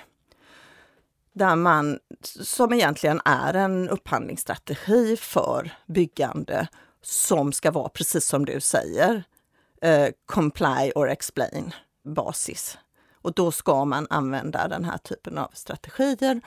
Där 1.34 1.56
man, 1.56 2.00
som 2.24 2.74
egentligen 2.74 3.22
är 3.26 3.54
en 3.54 3.90
upphandlingsstrategi 3.90 5.18
för 5.18 5.72
byggande 5.88 6.68
som 7.02 7.54
ska 7.54 7.72
vara 7.72 7.90
precis 7.90 8.26
som 8.26 8.46
du 8.46 8.60
säger, 8.60 9.24
eh, 9.82 10.08
comply 10.26 10.92
or 10.96 11.10
explain 11.10 11.74
basis. 12.04 12.78
Och 13.22 13.34
då 13.34 13.52
ska 13.52 13.86
man 13.86 14.08
använda 14.10 14.68
den 14.68 14.86
här 14.86 14.98
typen 14.98 15.38
av 15.38 15.52
strategier. 15.54 16.42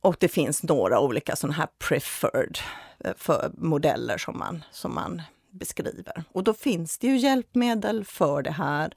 Och 0.00 0.16
det 0.20 0.28
finns 0.28 0.62
några 0.62 1.00
olika 1.00 1.36
sådana 1.36 1.54
här 1.54 1.68
preferred 1.78 2.58
eh, 2.98 3.14
för 3.16 3.50
modeller 3.54 4.18
som 4.18 4.38
man, 4.38 4.64
som 4.70 4.94
man 4.94 5.22
beskriver. 5.52 6.24
Och 6.32 6.44
då 6.44 6.54
finns 6.54 6.98
det 6.98 7.06
ju 7.06 7.16
hjälpmedel 7.16 8.04
för 8.04 8.42
det 8.42 8.50
här. 8.50 8.94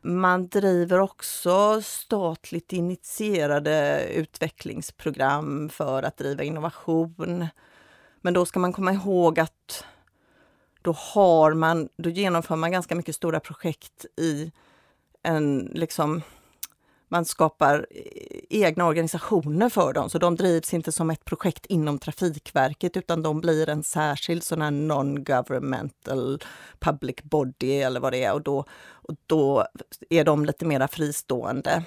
Man 0.00 0.48
driver 0.48 0.98
också 0.98 1.82
statligt 1.82 2.72
initierade 2.72 4.06
utvecklingsprogram 4.14 5.68
för 5.68 6.02
att 6.02 6.16
driva 6.16 6.42
innovation. 6.42 7.46
Men 8.20 8.34
då 8.34 8.46
ska 8.46 8.60
man 8.60 8.72
komma 8.72 8.92
ihåg 8.92 9.40
att 9.40 9.84
då, 10.82 10.92
har 10.92 11.54
man, 11.54 11.88
då 11.96 12.10
genomför 12.10 12.56
man 12.56 12.72
ganska 12.72 12.94
mycket 12.94 13.14
stora 13.14 13.40
projekt 13.40 14.06
i 14.16 14.52
en 15.22 15.70
liksom 15.74 16.22
man 17.08 17.24
skapar 17.24 17.86
eh, 17.90 18.40
egna 18.50 18.86
organisationer 18.86 19.68
för 19.68 19.92
dem, 19.92 20.10
så 20.10 20.18
de 20.18 20.36
drivs 20.36 20.74
inte 20.74 20.92
som 20.92 21.10
ett 21.10 21.24
projekt 21.24 21.66
inom 21.66 21.98
Trafikverket 21.98 22.96
utan 22.96 23.22
de 23.22 23.40
blir 23.40 23.68
en 23.68 23.82
särskild 23.82 24.42
sån 24.42 24.62
här 24.62 24.70
non-governmental 24.70 26.42
public 26.78 27.16
body 27.22 27.80
eller 27.80 28.00
vad 28.00 28.12
det 28.12 28.24
är 28.24 28.32
och 28.32 28.42
då, 28.42 28.64
och 28.90 29.14
då 29.26 29.66
är 30.10 30.24
de 30.24 30.44
lite 30.44 30.64
mera 30.64 30.88
fristående. 30.88 31.84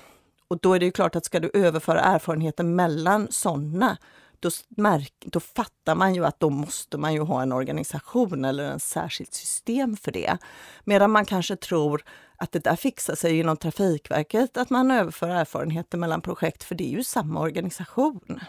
Och 0.48 0.60
då 0.60 0.74
är 0.74 0.80
det 0.80 0.86
ju 0.86 0.92
klart 0.92 1.16
att 1.16 1.25
ska 1.25 1.40
du 1.40 1.51
överföra 1.54 2.00
erfarenheter 2.00 2.63
mellan 2.63 3.28
sådana 3.32 3.98
då, 4.42 4.50
märk, 4.70 5.13
då 5.20 5.40
fattar 5.40 5.96
man 5.96 6.16
ju 6.16 6.25
att 6.25 6.40
då 6.40 6.50
måste 6.50 6.98
man 6.98 7.13
ju 7.13 7.20
ha 7.20 7.42
en 7.42 7.51
organisation 7.51 8.46
eller 8.46 8.63
en 8.63 8.80
särskilt 8.80 9.34
system 9.34 9.98
för 9.98 10.12
det. 10.12 10.38
Medan 10.84 11.12
man 11.12 11.25
kanske 11.25 11.56
tror 11.56 12.04
att 12.41 12.51
det 12.51 12.63
där 12.63 12.75
fixar 12.75 13.15
sig 13.15 13.39
inom 13.39 13.57
Trafikverket, 13.57 14.57
att 14.57 14.69
man 14.69 14.91
överför 14.91 15.29
erfarenheter 15.29 15.98
mellan 15.98 16.21
projekt, 16.21 16.63
för 16.63 16.75
det 16.75 16.83
är 16.83 16.89
ju 16.89 17.03
samma 17.03 17.39
organisation. 17.39 18.39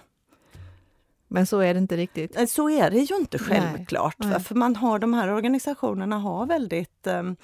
Men 1.28 1.46
så 1.46 1.60
är 1.60 1.74
det 1.74 1.78
inte 1.78 1.96
riktigt? 1.96 2.50
Så 2.50 2.70
är 2.70 2.90
det 2.90 2.98
ju 2.98 3.16
inte 3.16 3.38
självklart. 3.38 4.16
Nej, 4.18 4.30
nej. 4.30 4.40
För 4.40 4.54
man 4.54 4.76
har 4.76 4.98
de 4.98 5.14
här 5.14 5.32
organisationerna 5.32 6.18
har 6.18 6.46
väldigt 6.46 7.06
um, 7.06 7.36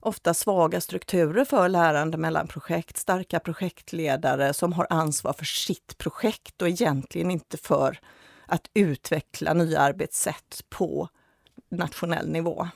ofta 0.00 0.34
svaga 0.34 0.80
strukturer 0.80 1.44
för 1.44 1.68
lärande 1.68 2.16
mellan 2.16 2.46
projekt, 2.46 2.96
starka 2.96 3.40
projektledare 3.40 4.54
som 4.54 4.72
har 4.72 4.86
ansvar 4.90 5.32
för 5.32 5.44
sitt 5.44 5.98
projekt 5.98 6.62
och 6.62 6.68
egentligen 6.68 7.30
inte 7.30 7.56
för 7.56 7.98
att 8.46 8.70
utveckla 8.74 9.54
nya 9.54 9.80
arbetssätt 9.80 10.64
på 10.68 11.08
nationell 11.70 12.28
nivå. 12.30 12.68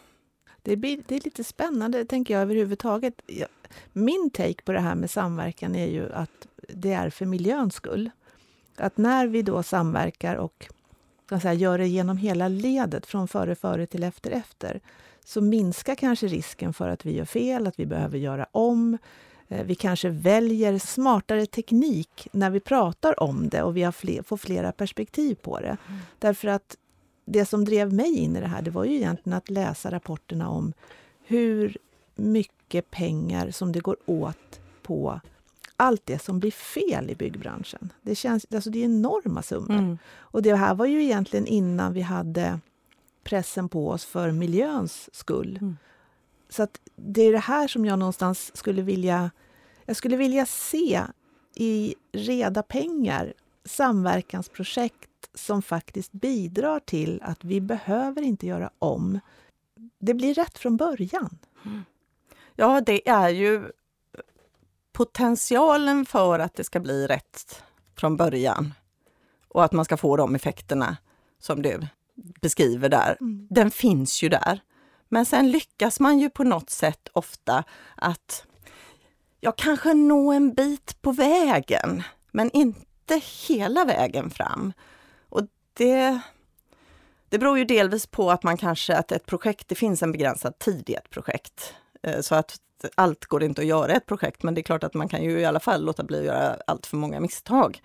Det, 0.68 0.76
blir, 0.76 1.00
det 1.06 1.16
är 1.16 1.20
lite 1.20 1.44
spännande, 1.44 2.04
tänker 2.04 2.34
jag 2.34 2.42
överhuvudtaget. 2.42 3.22
Min 3.92 4.30
take 4.30 4.62
på 4.64 4.72
det 4.72 4.80
här 4.80 4.94
med 4.94 5.10
samverkan 5.10 5.74
är 5.74 5.86
ju 5.86 6.12
att 6.12 6.46
det 6.68 6.92
är 6.92 7.10
för 7.10 7.26
miljöns 7.26 7.74
skull. 7.74 8.10
Att 8.76 8.96
när 8.96 9.26
vi 9.26 9.42
då 9.42 9.62
samverkar 9.62 10.36
och 10.36 10.68
kan 11.28 11.40
säga, 11.40 11.54
gör 11.54 11.78
det 11.78 11.86
genom 11.86 12.16
hela 12.16 12.48
ledet, 12.48 13.06
från 13.06 13.28
före 13.28 13.54
före 13.54 13.86
till 13.86 14.02
efter 14.02 14.30
efter, 14.30 14.80
så 15.24 15.40
minskar 15.40 15.94
kanske 15.94 16.26
risken 16.26 16.72
för 16.72 16.88
att 16.88 17.06
vi 17.06 17.16
gör 17.16 17.24
fel, 17.24 17.66
att 17.66 17.78
vi 17.78 17.86
behöver 17.86 18.18
göra 18.18 18.46
om. 18.52 18.98
Eh, 19.48 19.64
vi 19.64 19.74
kanske 19.74 20.08
väljer 20.08 20.78
smartare 20.78 21.46
teknik 21.46 22.28
när 22.32 22.50
vi 22.50 22.60
pratar 22.60 23.22
om 23.22 23.48
det 23.48 23.62
och 23.62 23.76
vi 23.76 23.82
har 23.82 23.92
fler, 23.92 24.22
får 24.22 24.36
flera 24.36 24.72
perspektiv 24.72 25.34
på 25.34 25.60
det. 25.60 25.76
Mm. 25.88 26.00
Därför 26.18 26.48
att 26.48 26.76
det 27.30 27.44
som 27.44 27.64
drev 27.64 27.92
mig 27.92 28.18
in 28.18 28.36
i 28.36 28.40
det 28.40 28.46
här, 28.46 28.62
det 28.62 28.70
var 28.70 28.84
ju 28.84 28.94
egentligen 28.94 29.36
att 29.36 29.50
läsa 29.50 29.90
rapporterna 29.90 30.48
om 30.50 30.72
hur 31.26 31.78
mycket 32.14 32.90
pengar 32.90 33.50
som 33.50 33.72
det 33.72 33.80
går 33.80 33.96
åt 34.06 34.60
på 34.82 35.20
allt 35.76 36.02
det 36.04 36.18
som 36.18 36.40
blir 36.40 36.50
fel 36.50 37.10
i 37.10 37.14
byggbranschen. 37.14 37.92
Det, 38.02 38.14
känns, 38.14 38.46
alltså 38.54 38.70
det 38.70 38.78
är 38.78 38.84
enorma 38.84 39.42
summor. 39.42 39.78
Mm. 39.78 39.98
Och 40.16 40.42
det 40.42 40.56
här 40.56 40.74
var 40.74 40.86
ju 40.86 41.04
egentligen 41.04 41.46
innan 41.46 41.92
vi 41.92 42.00
hade 42.00 42.60
pressen 43.24 43.68
på 43.68 43.88
oss 43.88 44.04
för 44.04 44.32
miljöns 44.32 45.08
skull. 45.12 45.58
Mm. 45.60 45.76
Så 46.48 46.62
att 46.62 46.80
det 46.96 47.22
är 47.22 47.32
det 47.32 47.38
här 47.38 47.68
som 47.68 47.84
jag 47.84 47.98
någonstans 47.98 48.56
skulle 48.56 48.82
vilja... 48.82 49.30
Jag 49.84 49.96
skulle 49.96 50.16
vilja 50.16 50.46
se 50.46 51.02
i 51.54 51.94
reda 52.12 52.62
pengar 52.62 53.32
samverkansprojekt 53.64 55.07
som 55.34 55.62
faktiskt 55.62 56.12
bidrar 56.12 56.80
till 56.80 57.20
att 57.22 57.44
vi 57.44 57.60
behöver 57.60 58.22
inte 58.22 58.46
göra 58.46 58.70
om. 58.78 59.20
Det 59.98 60.14
blir 60.14 60.34
rätt 60.34 60.58
från 60.58 60.76
början. 60.76 61.38
Mm. 61.64 61.84
Ja, 62.54 62.80
det 62.80 63.08
är 63.08 63.28
ju 63.28 63.72
potentialen 64.92 66.06
för 66.06 66.38
att 66.38 66.54
det 66.54 66.64
ska 66.64 66.80
bli 66.80 67.06
rätt 67.06 67.62
från 67.96 68.16
början 68.16 68.74
och 69.48 69.64
att 69.64 69.72
man 69.72 69.84
ska 69.84 69.96
få 69.96 70.16
de 70.16 70.34
effekterna 70.34 70.96
som 71.38 71.62
du 71.62 71.86
beskriver 72.40 72.88
där, 72.88 73.16
mm. 73.20 73.46
den 73.50 73.70
finns 73.70 74.22
ju 74.22 74.28
där. 74.28 74.60
Men 75.08 75.26
sen 75.26 75.50
lyckas 75.50 76.00
man 76.00 76.18
ju 76.18 76.30
på 76.30 76.44
något 76.44 76.70
sätt 76.70 77.08
ofta 77.12 77.64
att 77.94 78.46
ja, 79.40 79.52
kanske 79.52 79.94
nå 79.94 80.32
en 80.32 80.54
bit 80.54 81.02
på 81.02 81.12
vägen, 81.12 82.02
men 82.30 82.50
inte 82.50 83.20
hela 83.48 83.84
vägen 83.84 84.30
fram. 84.30 84.72
Det, 85.78 86.20
det 87.28 87.38
beror 87.38 87.58
ju 87.58 87.64
delvis 87.64 88.06
på 88.06 88.30
att 88.30 88.42
man 88.42 88.56
kanske, 88.56 88.96
att 88.96 89.12
ett 89.12 89.26
projekt, 89.26 89.68
det 89.68 89.74
finns 89.74 90.02
en 90.02 90.12
begränsad 90.12 90.58
tid 90.58 90.90
i 90.90 90.94
ett 90.94 91.10
projekt. 91.10 91.74
Eh, 92.02 92.20
så 92.20 92.34
att 92.34 92.60
allt 92.94 93.24
går 93.24 93.42
inte 93.42 93.60
att 93.60 93.66
göra 93.66 93.92
i 93.92 93.96
ett 93.96 94.06
projekt, 94.06 94.42
men 94.42 94.54
det 94.54 94.60
är 94.60 94.62
klart 94.62 94.84
att 94.84 94.94
man 94.94 95.08
kan 95.08 95.22
ju 95.22 95.40
i 95.40 95.44
alla 95.44 95.60
fall 95.60 95.84
låta 95.84 96.04
bli 96.04 96.18
att 96.18 96.24
göra 96.24 96.56
allt 96.66 96.86
för 96.86 96.96
många 96.96 97.20
misstag. 97.20 97.82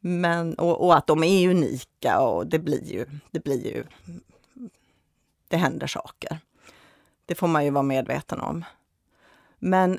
Men, 0.00 0.54
och, 0.54 0.84
och, 0.84 0.96
att 0.96 1.06
de 1.06 1.24
är 1.24 1.50
unika 1.50 2.20
och 2.20 2.46
det 2.46 2.58
blir 2.58 2.84
ju, 2.84 3.06
det 3.30 3.44
blir 3.44 3.66
ju, 3.66 3.84
det 5.48 5.56
händer 5.56 5.86
saker. 5.86 6.38
Det 7.26 7.34
får 7.34 7.48
man 7.48 7.64
ju 7.64 7.70
vara 7.70 7.82
medveten 7.82 8.40
om. 8.40 8.64
Men 9.58 9.98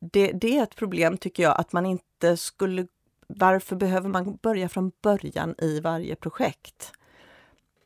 det, 0.00 0.32
det 0.32 0.58
är 0.58 0.62
ett 0.62 0.76
problem 0.76 1.18
tycker 1.18 1.42
jag 1.42 1.60
att 1.60 1.72
man 1.72 1.86
inte 1.86 2.36
skulle, 2.36 2.86
varför 3.26 3.76
behöver 3.76 4.08
man 4.08 4.38
börja 4.42 4.68
från 4.68 4.92
början 5.02 5.54
i 5.58 5.80
varje 5.80 6.16
projekt? 6.16 6.92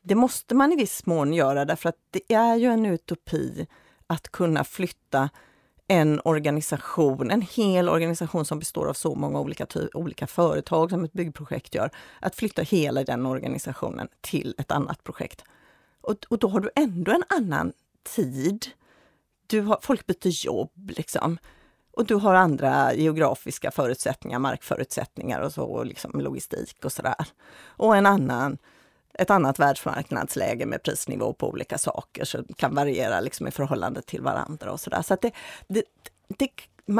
Det 0.03 0.15
måste 0.15 0.55
man 0.55 0.71
i 0.71 0.75
viss 0.75 1.05
mån 1.05 1.33
göra 1.33 1.65
därför 1.65 1.89
att 1.89 1.97
det 2.11 2.33
är 2.33 2.55
ju 2.55 2.67
en 2.67 2.85
utopi 2.85 3.67
att 4.07 4.29
kunna 4.29 4.63
flytta 4.63 5.29
en 5.87 6.21
organisation, 6.25 7.31
en 7.31 7.41
hel 7.41 7.89
organisation 7.89 8.45
som 8.45 8.59
består 8.59 8.87
av 8.87 8.93
så 8.93 9.15
många 9.15 9.39
olika, 9.39 9.67
olika 9.93 10.27
företag 10.27 10.89
som 10.89 11.03
ett 11.03 11.13
byggprojekt 11.13 11.75
gör, 11.75 11.89
att 12.19 12.35
flytta 12.35 12.61
hela 12.61 13.03
den 13.03 13.25
organisationen 13.25 14.07
till 14.21 14.55
ett 14.57 14.71
annat 14.71 15.03
projekt. 15.03 15.43
Och, 16.01 16.15
och 16.29 16.39
då 16.39 16.47
har 16.47 16.59
du 16.59 16.69
ändå 16.75 17.11
en 17.11 17.23
annan 17.29 17.73
tid. 18.15 18.67
Du 19.47 19.61
har, 19.61 19.79
folk 19.81 20.05
byter 20.05 20.45
jobb 20.45 20.91
liksom. 20.97 21.37
Och 21.93 22.05
du 22.05 22.15
har 22.15 22.33
andra 22.33 22.93
geografiska 22.93 23.71
förutsättningar, 23.71 24.39
markförutsättningar 24.39 25.41
och 25.41 25.53
så, 25.53 25.63
och 25.63 25.85
liksom 25.85 26.21
logistik 26.21 26.85
och 26.85 26.91
sådär. 26.91 27.25
Och 27.65 27.95
en 27.95 28.05
annan 28.05 28.57
ett 29.13 29.29
annat 29.29 29.59
världsmarknadsläge 29.59 30.65
med 30.65 30.83
prisnivå 30.83 31.33
på 31.33 31.49
olika 31.49 31.77
saker 31.77 32.25
som 32.25 32.43
kan 32.43 32.75
variera 32.75 33.19
liksom 33.19 33.47
i 33.47 33.51
förhållande 33.51 34.01
till 34.01 34.21
varandra 34.21 34.71
och 34.71 34.79
sådär. 34.79 35.01
Så, 35.01 35.17
det, 35.21 35.31
det, 35.67 35.83
det, 36.27 36.49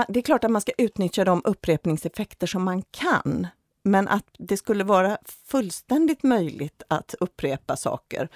det 0.08 0.20
är 0.20 0.24
klart 0.24 0.44
att 0.44 0.52
man 0.52 0.62
ska 0.62 0.72
utnyttja 0.78 1.26
de 1.26 1.42
upprepningseffekter 1.46 2.48
som 2.48 2.64
man 2.64 2.82
kan. 2.82 3.48
Men 3.84 4.08
att 4.08 4.26
det 4.40 4.58
skulle 4.58 4.84
vara 4.84 5.18
fullständigt 5.46 6.24
möjligt 6.24 6.84
att 6.88 7.16
upprepa 7.20 7.76
saker 7.76 8.30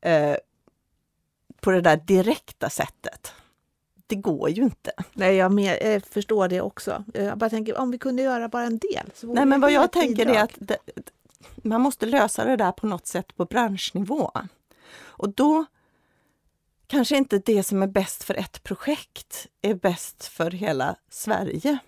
eh, 0.00 0.36
på 1.60 1.70
det 1.70 1.80
där 1.80 1.96
direkta 1.96 2.70
sättet. 2.70 3.32
Det 4.06 4.16
går 4.16 4.50
ju 4.50 4.62
inte. 4.62 4.92
Nej, 5.12 5.36
jag 5.36 5.52
med, 5.52 5.78
eh, 5.80 6.02
förstår 6.02 6.48
det 6.48 6.60
också. 6.60 7.04
Jag 7.14 7.38
bara 7.38 7.50
tänker, 7.50 7.78
om 7.78 7.90
vi 7.90 7.98
kunde 7.98 8.22
göra 8.22 8.48
bara 8.48 8.64
en 8.64 8.78
del. 8.78 9.10
Nej, 9.22 9.46
men 9.46 9.60
vad 9.60 9.72
jag 9.72 9.92
tänker 9.92 10.26
bidrag. 10.26 10.36
är 10.36 10.42
att 10.42 10.54
det, 10.58 10.78
man 11.56 11.80
måste 11.80 12.06
lösa 12.06 12.44
det 12.44 12.56
där 12.56 12.72
på 12.72 12.86
något 12.86 13.06
sätt 13.06 13.36
på 13.36 13.44
branschnivå. 13.44 14.30
Och 14.98 15.28
då 15.28 15.64
kanske 16.86 17.16
inte 17.16 17.38
det 17.38 17.62
som 17.62 17.82
är 17.82 17.86
bäst 17.86 18.24
för 18.24 18.34
ett 18.34 18.62
projekt 18.62 19.46
är 19.62 19.74
bäst 19.74 20.26
för 20.26 20.50
hela 20.50 20.96
Sverige. 21.10 21.78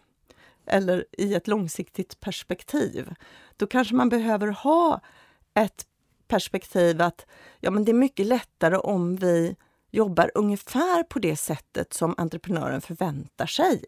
eller 0.67 1.05
i 1.13 1.35
ett 1.35 1.49
långsiktigt 1.49 2.21
perspektiv, 2.21 3.15
då 3.57 3.67
kanske 3.67 3.95
man 3.95 4.09
behöver 4.09 4.49
ha 4.49 5.01
ett 5.55 5.87
perspektiv 6.29 7.03
att 7.03 7.27
ja, 7.61 7.71
men 7.71 7.85
det 7.85 7.93
är 7.93 7.95
mycket 7.95 8.27
lättare 8.27 8.77
om 8.77 9.17
vi 9.17 9.57
jobbar 9.91 10.31
ungefär 10.35 11.03
på 11.03 11.19
det 11.19 11.37
sättet 11.37 11.93
som 11.93 12.15
entreprenören 12.19 12.81
förväntar 12.81 13.47
sig. 13.47 13.85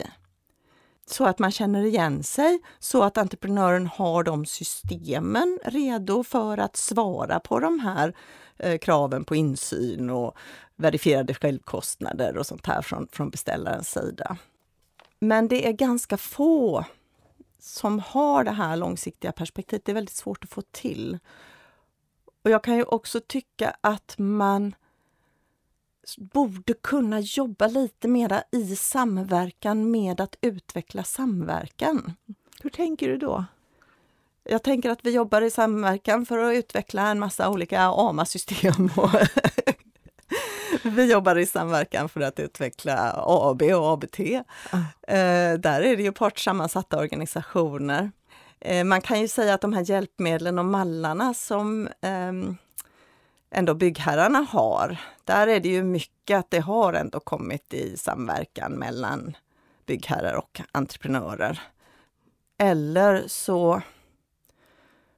Så 1.06 1.24
att 1.24 1.38
man 1.38 1.50
känner 1.50 1.82
igen 1.82 2.22
sig, 2.22 2.58
så 2.78 3.02
att 3.02 3.18
entreprenören 3.18 3.86
har 3.86 4.22
de 4.22 4.46
systemen 4.46 5.58
redo 5.64 6.24
för 6.24 6.58
att 6.58 6.76
svara 6.76 7.40
på 7.40 7.60
de 7.60 7.80
här 7.80 8.14
eh, 8.56 8.78
kraven 8.78 9.24
på 9.24 9.36
insyn 9.36 10.10
och 10.10 10.36
verifierade 10.76 11.34
självkostnader 11.34 12.36
och 12.36 12.46
sånt 12.46 12.66
här 12.66 12.82
från, 12.82 13.08
från 13.12 13.30
beställarens 13.30 13.90
sida. 13.90 14.36
Men 15.18 15.48
det 15.48 15.68
är 15.68 15.72
ganska 15.72 16.16
få 16.16 16.84
som 17.58 17.98
har 17.98 18.44
det 18.44 18.50
här 18.50 18.76
långsiktiga 18.76 19.32
perspektivet. 19.32 19.84
Det 19.84 19.92
är 19.92 19.94
väldigt 19.94 20.16
svårt 20.16 20.44
att 20.44 20.50
få 20.50 20.62
till. 20.70 21.18
Och 22.44 22.50
jag 22.50 22.64
kan 22.64 22.76
ju 22.76 22.82
också 22.82 23.20
tycka 23.20 23.76
att 23.80 24.14
man 24.18 24.74
borde 26.18 26.74
kunna 26.74 27.20
jobba 27.20 27.66
lite 27.66 28.08
mera 28.08 28.42
i 28.52 28.76
samverkan 28.76 29.90
med 29.90 30.20
att 30.20 30.36
utveckla 30.40 31.04
samverkan. 31.04 32.12
Hur 32.62 32.70
tänker 32.70 33.08
du 33.08 33.16
då? 33.16 33.44
Jag 34.44 34.62
tänker 34.62 34.90
att 34.90 35.04
vi 35.04 35.10
jobbar 35.10 35.42
i 35.42 35.50
samverkan 35.50 36.26
för 36.26 36.38
att 36.38 36.54
utveckla 36.54 37.08
en 37.08 37.18
massa 37.18 37.48
olika 37.48 37.80
AMA-system. 37.80 38.90
vi 40.82 41.12
jobbar 41.12 41.38
i 41.38 41.46
samverkan 41.46 42.08
för 42.08 42.20
att 42.20 42.40
utveckla 42.40 43.14
AB 43.26 43.62
och 43.62 43.92
ABT. 43.92 44.20
Ah. 44.70 45.12
Eh, 45.12 45.54
där 45.58 45.80
är 45.80 45.96
det 45.96 46.02
ju 46.02 46.12
partssammansatta 46.12 46.98
organisationer. 46.98 48.10
Eh, 48.60 48.84
man 48.84 49.00
kan 49.00 49.20
ju 49.20 49.28
säga 49.28 49.54
att 49.54 49.60
de 49.60 49.72
här 49.72 49.90
hjälpmedlen 49.90 50.58
och 50.58 50.64
mallarna 50.64 51.34
som 51.34 51.86
eh, 51.86 52.32
ändå 53.50 53.74
byggherrarna 53.74 54.38
har, 54.38 54.96
där 55.24 55.46
är 55.46 55.60
det 55.60 55.68
ju 55.68 55.82
mycket 55.82 56.38
att 56.38 56.50
det 56.50 56.58
har 56.58 56.92
ändå 56.92 57.20
kommit 57.20 57.74
i 57.74 57.96
samverkan 57.96 58.72
mellan 58.72 59.36
byggherrar 59.86 60.34
och 60.34 60.60
entreprenörer. 60.72 61.60
Eller 62.58 63.24
så 63.26 63.82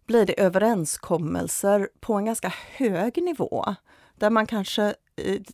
blir 0.07 0.27
det 0.27 0.41
överenskommelser 0.41 1.89
på 2.01 2.15
en 2.15 2.25
ganska 2.25 2.55
hög 2.77 3.23
nivå, 3.23 3.75
där 4.15 4.31
man 4.31 4.47
kanske 4.47 4.95
i, 5.17 5.45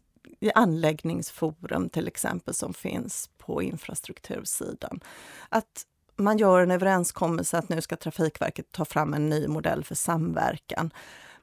i 0.40 0.52
anläggningsforum 0.54 1.88
till 1.88 2.08
exempel 2.08 2.54
som 2.54 2.74
finns 2.74 3.30
på 3.38 3.62
infrastruktursidan, 3.62 5.00
att 5.48 5.84
man 6.16 6.38
gör 6.38 6.60
en 6.60 6.70
överenskommelse 6.70 7.58
att 7.58 7.68
nu 7.68 7.80
ska 7.80 7.96
Trafikverket 7.96 8.72
ta 8.72 8.84
fram 8.84 9.14
en 9.14 9.28
ny 9.28 9.48
modell 9.48 9.84
för 9.84 9.94
samverkan. 9.94 10.90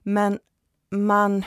Men 0.03 0.39
man 0.91 1.45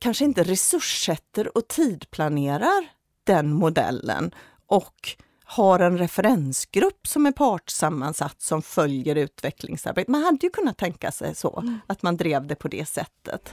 kanske 0.00 0.24
inte 0.24 0.42
resurssätter 0.42 1.56
och 1.56 1.68
tidplanerar 1.68 2.88
den 3.24 3.52
modellen 3.52 4.34
och 4.66 5.16
har 5.44 5.78
en 5.78 5.98
referensgrupp 5.98 7.06
som 7.06 7.26
är 7.26 7.32
partssammansatt 7.32 8.42
som 8.42 8.62
följer 8.62 9.16
utvecklingsarbetet. 9.16 10.08
Man 10.08 10.22
hade 10.22 10.46
ju 10.46 10.50
kunnat 10.50 10.78
tänka 10.78 11.12
sig 11.12 11.34
så, 11.34 11.58
mm. 11.58 11.78
att 11.86 12.02
man 12.02 12.16
drev 12.16 12.46
det 12.46 12.54
på 12.54 12.68
det 12.68 12.88
sättet. 12.88 13.52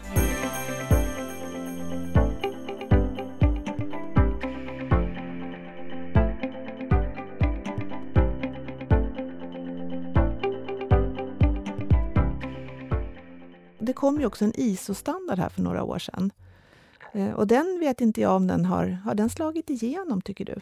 Det 13.83 13.93
kom 13.93 14.19
ju 14.19 14.25
också 14.25 14.45
en 14.45 14.53
ISO-standard 14.55 15.39
här 15.39 15.49
för 15.49 15.61
några 15.61 15.83
år 15.83 15.99
sedan. 15.99 16.31
Eh, 17.13 17.31
och 17.31 17.47
den 17.47 17.79
vet 17.79 18.01
inte 18.01 18.21
jag 18.21 18.35
om 18.35 18.47
den 18.47 18.65
har, 18.65 18.85
har 18.85 19.15
den 19.15 19.29
slagit 19.29 19.69
igenom, 19.69 20.21
tycker 20.21 20.45
du? 20.45 20.61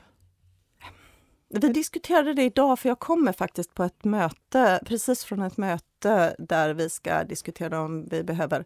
Vi 1.49 1.69
diskuterade 1.69 2.34
det 2.34 2.43
idag, 2.43 2.79
för 2.79 2.89
jag 2.89 2.99
kommer 2.99 3.34
faktiskt 3.34 3.73
på 3.73 3.84
ett 3.84 4.03
möte, 4.03 4.79
precis 4.86 5.23
från 5.23 5.41
ett 5.41 5.57
möte 5.57 6.36
där 6.39 6.73
vi 6.73 6.89
ska 6.89 7.23
diskutera 7.23 7.81
om 7.81 8.05
vi 8.05 8.23
behöver 8.23 8.65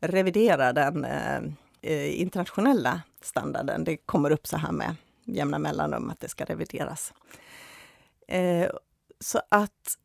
revidera 0.00 0.72
den 0.72 1.04
eh, 1.04 1.36
eh 1.82 2.20
internationella 2.20 3.02
standarden. 3.22 3.84
Det 3.84 3.96
kommer 3.96 4.30
upp 4.30 4.46
så 4.46 4.56
här 4.56 4.72
med 4.72 4.96
jämna 5.24 5.58
mellanrum 5.58 6.10
att 6.10 6.20
det 6.20 6.28
ska 6.28 6.44
revideras. 6.44 7.12
Eh, 8.28 8.70
så 9.20 9.40
att 9.48 9.98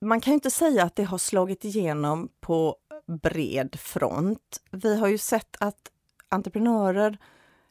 man 0.00 0.20
kan 0.20 0.34
inte 0.34 0.50
säga 0.50 0.84
att 0.84 0.96
det 0.96 1.04
har 1.04 1.18
slagit 1.18 1.64
igenom 1.64 2.28
på 2.40 2.76
bred 3.08 3.80
front. 3.80 4.60
Vi 4.70 4.98
har 4.98 5.08
ju 5.08 5.18
sett 5.18 5.56
att 5.60 5.90
entreprenörer 6.28 7.18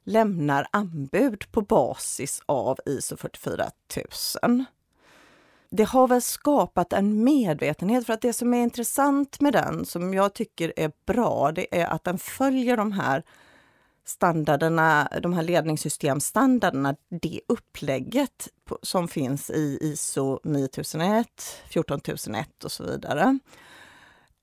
lämnar 0.03 0.67
anbud 0.71 1.51
på 1.51 1.61
basis 1.61 2.41
av 2.45 2.79
ISO 2.85 3.17
44000. 3.17 4.65
Det 5.69 5.83
har 5.83 6.07
väl 6.07 6.21
skapat 6.21 6.93
en 6.93 7.23
medvetenhet, 7.23 8.05
för 8.05 8.13
att 8.13 8.21
det 8.21 8.33
som 8.33 8.53
är 8.53 8.63
intressant 8.63 9.39
med 9.39 9.53
den, 9.53 9.85
som 9.85 10.13
jag 10.13 10.33
tycker 10.33 10.73
är 10.75 10.91
bra, 11.05 11.51
det 11.51 11.81
är 11.81 11.85
att 11.85 12.03
den 12.03 12.17
följer 12.17 12.77
de 12.77 12.91
här 12.91 13.23
standarderna, 14.05 15.09
de 15.21 15.33
här 15.33 15.43
ledningssystemstandarderna, 15.43 16.95
det 17.09 17.41
upplägget 17.47 18.47
som 18.81 19.07
finns 19.07 19.49
i 19.49 19.77
ISO 19.81 20.39
9001, 20.43 21.27
14001 21.69 22.63
och 22.63 22.71
så 22.71 22.83
vidare. 22.83 23.39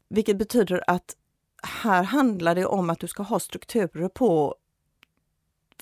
Vilket 0.08 0.38
betyder 0.38 0.84
att 0.86 1.16
här 1.62 2.02
handlar 2.02 2.54
det 2.54 2.66
om 2.66 2.90
att 2.90 3.00
du 3.00 3.08
ska 3.08 3.22
ha 3.22 3.40
strukturer 3.40 4.08
på 4.08 4.54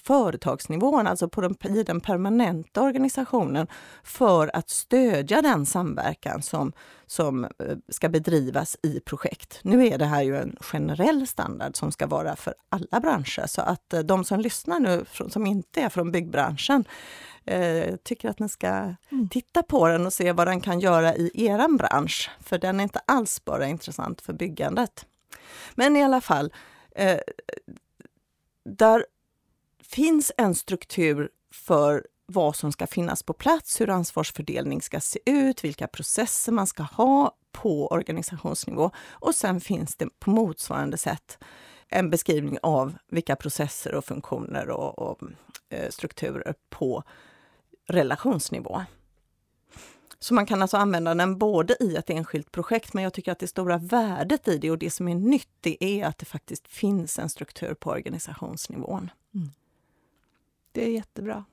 företagsnivån, 0.00 1.06
alltså 1.06 1.28
på 1.28 1.40
den, 1.40 1.56
i 1.76 1.82
den 1.82 2.00
permanenta 2.00 2.82
organisationen, 2.82 3.66
för 4.02 4.56
att 4.56 4.70
stödja 4.70 5.42
den 5.42 5.66
samverkan 5.66 6.42
som, 6.42 6.72
som 7.06 7.44
eh, 7.44 7.50
ska 7.88 8.08
bedrivas 8.08 8.76
i 8.82 9.00
projekt. 9.00 9.60
Nu 9.62 9.86
är 9.86 9.98
det 9.98 10.04
här 10.04 10.22
ju 10.22 10.36
en 10.36 10.56
generell 10.60 11.26
standard 11.26 11.76
som 11.76 11.92
ska 11.92 12.06
vara 12.06 12.36
för 12.36 12.54
alla 12.68 13.00
branscher, 13.00 13.46
så 13.46 13.62
att 13.62 13.92
eh, 13.92 14.00
de 14.00 14.24
som 14.24 14.40
lyssnar 14.40 14.80
nu, 14.80 15.04
som 15.30 15.46
inte 15.46 15.80
är 15.80 15.88
från 15.88 16.12
byggbranschen, 16.12 16.84
eh, 17.44 17.96
tycker 17.96 18.28
att 18.28 18.38
ni 18.38 18.48
ska 18.48 18.68
mm. 18.68 19.28
titta 19.30 19.62
på 19.62 19.88
den 19.88 20.06
och 20.06 20.12
se 20.12 20.32
vad 20.32 20.46
den 20.46 20.60
kan 20.60 20.80
göra 20.80 21.14
i 21.14 21.30
er 21.34 21.78
bransch, 21.78 22.30
för 22.40 22.58
den 22.58 22.80
är 22.80 22.84
inte 22.84 23.00
alls 23.06 23.44
bara 23.44 23.66
intressant 23.66 24.20
för 24.20 24.32
byggandet. 24.32 25.06
Men 25.74 25.96
i 25.96 26.04
alla 26.04 26.20
fall, 26.20 26.52
eh, 26.96 27.18
där 28.64 29.06
finns 29.82 30.32
en 30.36 30.54
struktur 30.54 31.30
för 31.54 32.06
vad 32.26 32.56
som 32.56 32.72
ska 32.72 32.86
finnas 32.86 33.22
på 33.22 33.32
plats, 33.32 33.80
hur 33.80 33.90
ansvarsfördelning 33.90 34.82
ska 34.82 35.00
se 35.00 35.18
ut, 35.26 35.64
vilka 35.64 35.86
processer 35.86 36.52
man 36.52 36.66
ska 36.66 36.82
ha 36.82 37.36
på 37.52 37.86
organisationsnivå. 37.86 38.90
Och 39.10 39.34
sen 39.34 39.60
finns 39.60 39.96
det 39.96 40.08
på 40.18 40.30
motsvarande 40.30 40.96
sätt 40.96 41.38
en 41.88 42.10
beskrivning 42.10 42.58
av 42.62 42.94
vilka 43.08 43.36
processer 43.36 43.94
och 43.94 44.04
funktioner 44.04 44.70
och, 44.70 44.98
och 44.98 45.18
eh, 45.68 45.90
strukturer 45.90 46.54
på 46.70 47.04
relationsnivå. 47.88 48.82
Så 50.18 50.34
man 50.34 50.46
kan 50.46 50.62
alltså 50.62 50.76
använda 50.76 51.14
den 51.14 51.38
både 51.38 51.76
i 51.80 51.96
ett 51.96 52.10
enskilt 52.10 52.52
projekt, 52.52 52.94
men 52.94 53.04
jag 53.04 53.12
tycker 53.12 53.32
att 53.32 53.38
det 53.38 53.46
stora 53.46 53.78
värdet 53.78 54.48
i 54.48 54.58
det 54.58 54.70
och 54.70 54.78
det 54.78 54.90
som 54.90 55.08
är 55.08 55.14
nytt, 55.14 55.48
det 55.60 55.84
är 55.84 56.06
att 56.06 56.18
det 56.18 56.26
faktiskt 56.26 56.68
finns 56.68 57.18
en 57.18 57.28
struktur 57.28 57.74
på 57.74 57.90
organisationsnivån. 57.90 59.10
Mm. 59.34 59.50
Det 60.72 60.84
är 60.84 60.90
jättebra. 60.90 61.44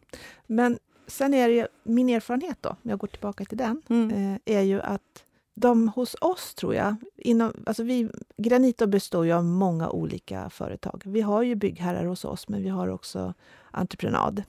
Men 0.48 0.80
sen 1.08 1.34
är 1.34 1.50
det 1.50 1.68
min 1.84 2.10
erfarenhet 2.10 2.58
då, 2.62 2.70
om 2.70 2.90
jag 2.90 3.00
går 3.00 3.08
tillbaka 3.08 3.46
till 3.46 3.58
den, 3.58 3.82
mm. 3.90 4.12
Eh, 4.12 4.58
är 4.58 4.62
ju 4.62 4.82
att 4.82 5.26
de 5.54 5.90
hos 5.90 6.16
oss, 6.22 6.56
tror 6.56 6.76
jag, 6.76 6.96
inom, 7.16 7.54
alltså 7.66 7.84
vi, 7.84 8.10
Granito 8.38 8.88
består 8.88 9.26
ju 9.26 9.32
av 9.32 9.46
många 9.46 9.90
olika 9.90 10.50
företag. 10.50 11.02
Vi 11.06 11.22
har 11.22 11.44
ju 11.44 11.56
byggherrar 11.56 12.06
hos 12.06 12.26
oss, 12.26 12.48
men 12.48 12.64
vi 12.64 12.70
har 12.70 12.88
också 12.88 13.34
entreprenad. 13.72 14.44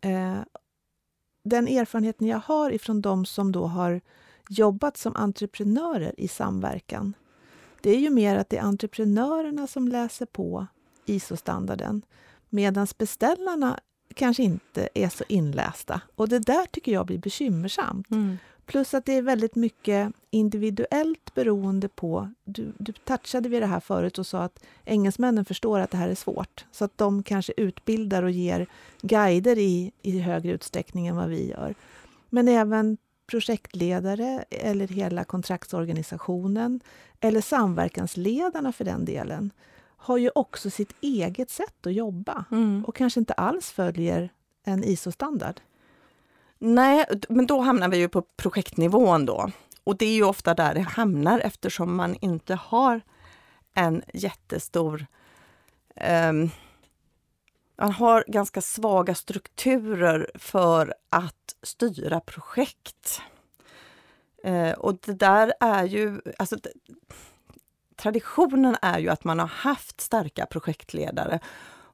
Eh, 0.00 0.38
den 1.42 1.68
erfarenheten 1.68 2.26
jag 2.26 2.38
har 2.38 2.70
ifrån 2.70 3.00
de 3.00 3.26
som 3.26 3.52
då 3.52 3.66
har 3.66 4.00
jobbat 4.48 4.96
som 4.96 5.16
entreprenörer 5.16 6.20
i 6.20 6.28
samverkan, 6.28 7.14
det 7.80 7.90
är 7.90 7.98
ju 7.98 8.10
mer 8.10 8.36
att 8.36 8.50
det 8.50 8.56
är 8.56 8.62
entreprenörerna 8.62 9.66
som 9.66 9.88
läser 9.88 10.26
på 10.26 10.66
ISO-standarden, 11.06 12.02
medan 12.50 12.86
beställarna 12.98 13.80
kanske 14.14 14.42
inte 14.42 14.88
är 14.94 15.08
så 15.08 15.24
inlästa. 15.28 16.00
Och 16.14 16.28
det 16.28 16.38
där 16.38 16.66
tycker 16.66 16.92
jag 16.92 17.06
blir 17.06 17.18
bekymmersamt. 17.18 18.10
Mm. 18.10 18.38
Plus 18.66 18.94
att 18.94 19.04
det 19.04 19.12
är 19.12 19.22
väldigt 19.22 19.54
mycket 19.54 20.12
individuellt 20.30 21.34
beroende 21.34 21.88
på... 21.88 22.32
Du, 22.44 22.72
du 22.78 22.92
touchade 22.92 23.48
vid 23.48 23.62
det 23.62 23.66
här 23.66 23.80
förut 23.80 24.18
och 24.18 24.26
sa 24.26 24.42
att 24.42 24.64
engelsmännen 24.84 25.44
förstår 25.44 25.80
att 25.80 25.90
det 25.90 25.96
här 25.96 26.08
är 26.08 26.14
svårt. 26.14 26.64
Så 26.72 26.84
att 26.84 26.98
de 26.98 27.22
kanske 27.22 27.52
utbildar 27.56 28.22
och 28.22 28.30
ger 28.30 28.66
guider 29.02 29.58
i, 29.58 29.92
i 30.02 30.18
högre 30.18 30.52
utsträckning 30.52 31.06
än 31.06 31.16
vad 31.16 31.28
vi 31.28 31.50
gör. 31.50 31.74
Men 32.30 32.48
även 32.48 32.96
projektledare 33.26 34.44
eller 34.50 34.88
hela 34.88 35.24
kontraktsorganisationen 35.24 36.80
eller 37.20 37.40
samverkansledarna 37.40 38.72
för 38.72 38.84
den 38.84 39.04
delen 39.04 39.50
har 40.06 40.18
ju 40.18 40.30
också 40.34 40.70
sitt 40.70 40.94
eget 41.00 41.50
sätt 41.50 41.86
att 41.86 41.94
jobba 41.94 42.44
mm. 42.50 42.84
och 42.84 42.96
kanske 42.96 43.20
inte 43.20 43.32
alls 43.32 43.70
följer 43.70 44.32
en 44.64 44.84
ISO-standard. 44.84 45.60
Nej, 46.58 47.04
men 47.28 47.46
då 47.46 47.60
hamnar 47.60 47.88
vi 47.88 47.96
ju 47.96 48.08
på 48.08 48.22
projektnivån 48.22 49.26
då. 49.26 49.50
Och 49.84 49.96
det 49.96 50.06
är 50.06 50.14
ju 50.14 50.24
ofta 50.24 50.54
där 50.54 50.74
det 50.74 50.80
hamnar 50.80 51.40
eftersom 51.40 51.96
man 51.96 52.16
inte 52.20 52.54
har 52.54 53.00
en 53.74 54.02
jättestor 54.14 55.06
um, 56.30 56.50
man 57.78 57.92
har 57.92 58.24
ganska 58.28 58.60
svaga 58.60 59.14
strukturer 59.14 60.30
för 60.34 60.94
att 61.10 61.56
styra 61.62 62.20
projekt. 62.20 63.20
Eh, 64.44 64.72
och 64.72 64.98
det 65.02 65.12
där 65.12 65.52
är 65.60 65.84
ju, 65.84 66.20
alltså, 66.38 66.56
traditionen 67.96 68.76
är 68.82 68.98
ju 68.98 69.08
att 69.08 69.24
man 69.24 69.38
har 69.38 69.46
haft 69.46 70.00
starka 70.00 70.46
projektledare. 70.46 71.40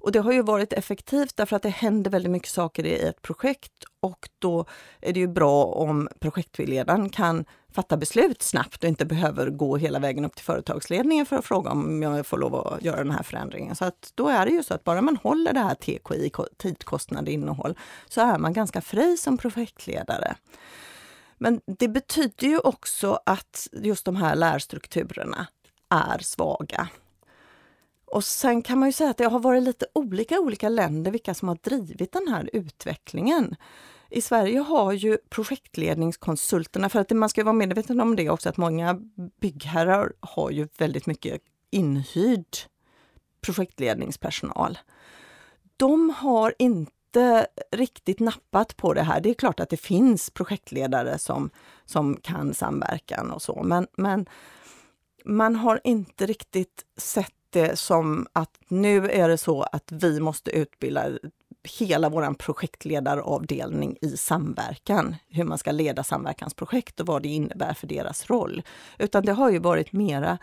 Och 0.02 0.12
det 0.12 0.18
har 0.18 0.32
ju 0.32 0.42
varit 0.42 0.72
effektivt 0.72 1.36
därför 1.36 1.56
att 1.56 1.62
det 1.62 1.68
händer 1.68 2.10
väldigt 2.10 2.32
mycket 2.32 2.48
saker 2.48 2.86
i 2.86 2.98
ett 2.98 3.22
projekt 3.22 3.72
och 4.00 4.28
då 4.38 4.64
är 5.00 5.12
det 5.12 5.20
ju 5.20 5.28
bra 5.28 5.64
om 5.64 6.08
projektledaren 6.20 7.08
kan 7.08 7.44
fatta 7.72 7.96
beslut 7.96 8.42
snabbt 8.42 8.82
och 8.82 8.88
inte 8.88 9.04
behöver 9.04 9.50
gå 9.50 9.76
hela 9.76 9.98
vägen 9.98 10.24
upp 10.24 10.34
till 10.34 10.44
företagsledningen 10.44 11.26
för 11.26 11.36
att 11.36 11.44
fråga 11.44 11.70
om 11.70 12.02
jag 12.02 12.26
får 12.26 12.38
lov 12.38 12.54
att 12.54 12.84
göra 12.84 12.96
den 12.96 13.10
här 13.10 13.22
förändringen. 13.22 13.76
Så 13.76 13.84
att 13.84 14.12
då 14.14 14.28
är 14.28 14.46
det 14.46 14.52
ju 14.52 14.62
så 14.62 14.74
att 14.74 14.84
bara 14.84 15.02
man 15.02 15.16
håller 15.16 15.52
det 15.52 15.60
här 15.60 15.74
TKI, 15.74 16.30
tid, 16.56 16.84
kostnad, 16.84 17.28
innehåll, 17.28 17.78
så 18.08 18.20
är 18.20 18.38
man 18.38 18.52
ganska 18.52 18.80
fri 18.80 19.16
som 19.16 19.38
projektledare. 19.38 20.34
Men 21.38 21.60
det 21.66 21.88
betyder 21.88 22.46
ju 22.48 22.58
också 22.58 23.18
att 23.26 23.68
just 23.72 24.04
de 24.04 24.16
här 24.16 24.34
lärstrukturerna 24.36 25.46
är 25.92 26.18
svaga. 26.18 26.88
Och 28.04 28.24
sen 28.24 28.62
kan 28.62 28.78
man 28.78 28.88
ju 28.88 28.92
säga 28.92 29.10
att 29.10 29.16
det 29.16 29.24
har 29.24 29.40
varit 29.40 29.62
lite 29.62 29.86
olika 29.92 30.34
i 30.34 30.38
olika 30.38 30.68
länder 30.68 31.10
vilka 31.10 31.34
som 31.34 31.48
har 31.48 31.58
drivit 31.62 32.12
den 32.12 32.28
här 32.28 32.50
utvecklingen. 32.52 33.56
I 34.10 34.20
Sverige 34.20 34.58
har 34.58 34.92
ju 34.92 35.18
projektledningskonsulterna, 35.28 36.88
för 36.88 37.00
att 37.00 37.10
man 37.10 37.28
ska 37.28 37.44
vara 37.44 37.52
medveten 37.52 38.00
om 38.00 38.16
det 38.16 38.30
också, 38.30 38.48
att 38.48 38.56
många 38.56 39.00
byggherrar 39.40 40.12
har 40.20 40.50
ju 40.50 40.68
väldigt 40.78 41.06
mycket 41.06 41.42
inhyrd 41.70 42.56
projektledningspersonal. 43.40 44.78
De 45.76 46.10
har 46.10 46.54
inte 46.58 47.46
riktigt 47.72 48.20
nappat 48.20 48.76
på 48.76 48.94
det 48.94 49.02
här. 49.02 49.20
Det 49.20 49.30
är 49.30 49.34
klart 49.34 49.60
att 49.60 49.68
det 49.68 49.76
finns 49.76 50.30
projektledare 50.30 51.18
som, 51.18 51.50
som 51.84 52.16
kan 52.16 52.54
samverkan 52.54 53.30
och 53.30 53.42
så, 53.42 53.62
men, 53.62 53.86
men 53.96 54.26
man 55.24 55.56
har 55.56 55.80
inte 55.84 56.26
riktigt 56.26 56.84
sett 56.96 57.34
det 57.50 57.78
som 57.78 58.26
att 58.32 58.58
nu 58.68 59.10
är 59.10 59.28
det 59.28 59.38
så 59.38 59.62
att 59.62 59.92
vi 59.92 60.20
måste 60.20 60.50
utbilda 60.50 61.18
hela 61.78 62.08
vår 62.08 62.34
projektledaravdelning 62.34 63.96
i 64.00 64.16
samverkan, 64.16 65.16
hur 65.28 65.44
man 65.44 65.58
ska 65.58 65.72
leda 65.72 66.02
samverkansprojekt 66.04 67.00
och 67.00 67.06
vad 67.06 67.22
det 67.22 67.28
innebär 67.28 67.74
för 67.74 67.86
deras 67.86 68.30
roll. 68.30 68.62
Utan 68.98 69.24
det 69.24 69.32
har 69.32 69.50
ju 69.50 69.58
varit 69.58 69.92
mera 69.92 70.38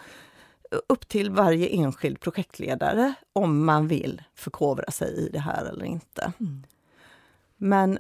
upp 0.88 1.08
till 1.08 1.32
varje 1.32 1.68
enskild 1.68 2.20
projektledare 2.20 3.14
om 3.34 3.66
man 3.66 3.88
vill 3.88 4.22
förkovra 4.36 4.92
sig 4.92 5.28
i 5.28 5.30
det 5.30 5.40
här 5.40 5.66
eller 5.66 5.86
inte. 5.86 6.34
Mm. 6.40 6.64
Men 7.58 8.00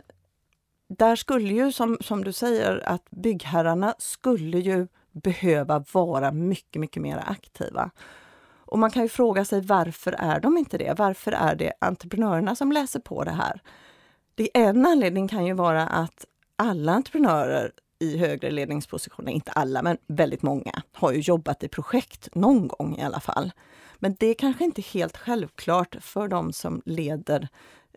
där 0.87 1.15
skulle 1.15 1.53
ju, 1.53 1.71
som, 1.71 1.97
som 2.01 2.23
du 2.23 2.33
säger, 2.33 2.89
att 2.89 3.09
byggherrarna 3.09 3.95
skulle 3.97 4.59
ju 4.59 4.87
behöva 5.11 5.85
vara 5.91 6.31
mycket, 6.31 6.79
mycket 6.79 7.01
mer 7.01 7.23
aktiva. 7.27 7.91
Och 8.69 8.79
man 8.79 8.91
kan 8.91 9.03
ju 9.03 9.09
fråga 9.09 9.45
sig 9.45 9.61
varför 9.61 10.11
är 10.11 10.39
de 10.39 10.57
inte 10.57 10.77
det? 10.77 10.93
Varför 10.97 11.31
är 11.31 11.55
det 11.55 11.73
entreprenörerna 11.81 12.55
som 12.55 12.71
läser 12.71 12.99
på 12.99 13.23
det 13.23 13.31
här? 13.31 13.61
Det 14.35 14.57
en 14.57 14.85
anledning 14.85 15.27
kan 15.27 15.45
ju 15.45 15.53
vara 15.53 15.87
att 15.87 16.25
alla 16.55 16.91
entreprenörer 16.91 17.71
i 17.99 18.17
högre 18.17 18.51
ledningspositioner, 18.51 19.31
inte 19.31 19.51
alla, 19.51 19.81
men 19.81 19.97
väldigt 20.07 20.41
många, 20.41 20.81
har 20.91 21.11
ju 21.11 21.19
jobbat 21.19 21.63
i 21.63 21.67
projekt 21.67 22.35
någon 22.35 22.67
gång 22.67 22.97
i 22.97 23.03
alla 23.03 23.19
fall. 23.19 23.51
Men 23.95 24.15
det 24.19 24.27
är 24.27 24.33
kanske 24.33 24.63
inte 24.63 24.81
helt 24.81 25.17
självklart 25.17 25.95
för 26.01 26.27
de 26.27 26.53
som 26.53 26.81
leder 26.85 27.47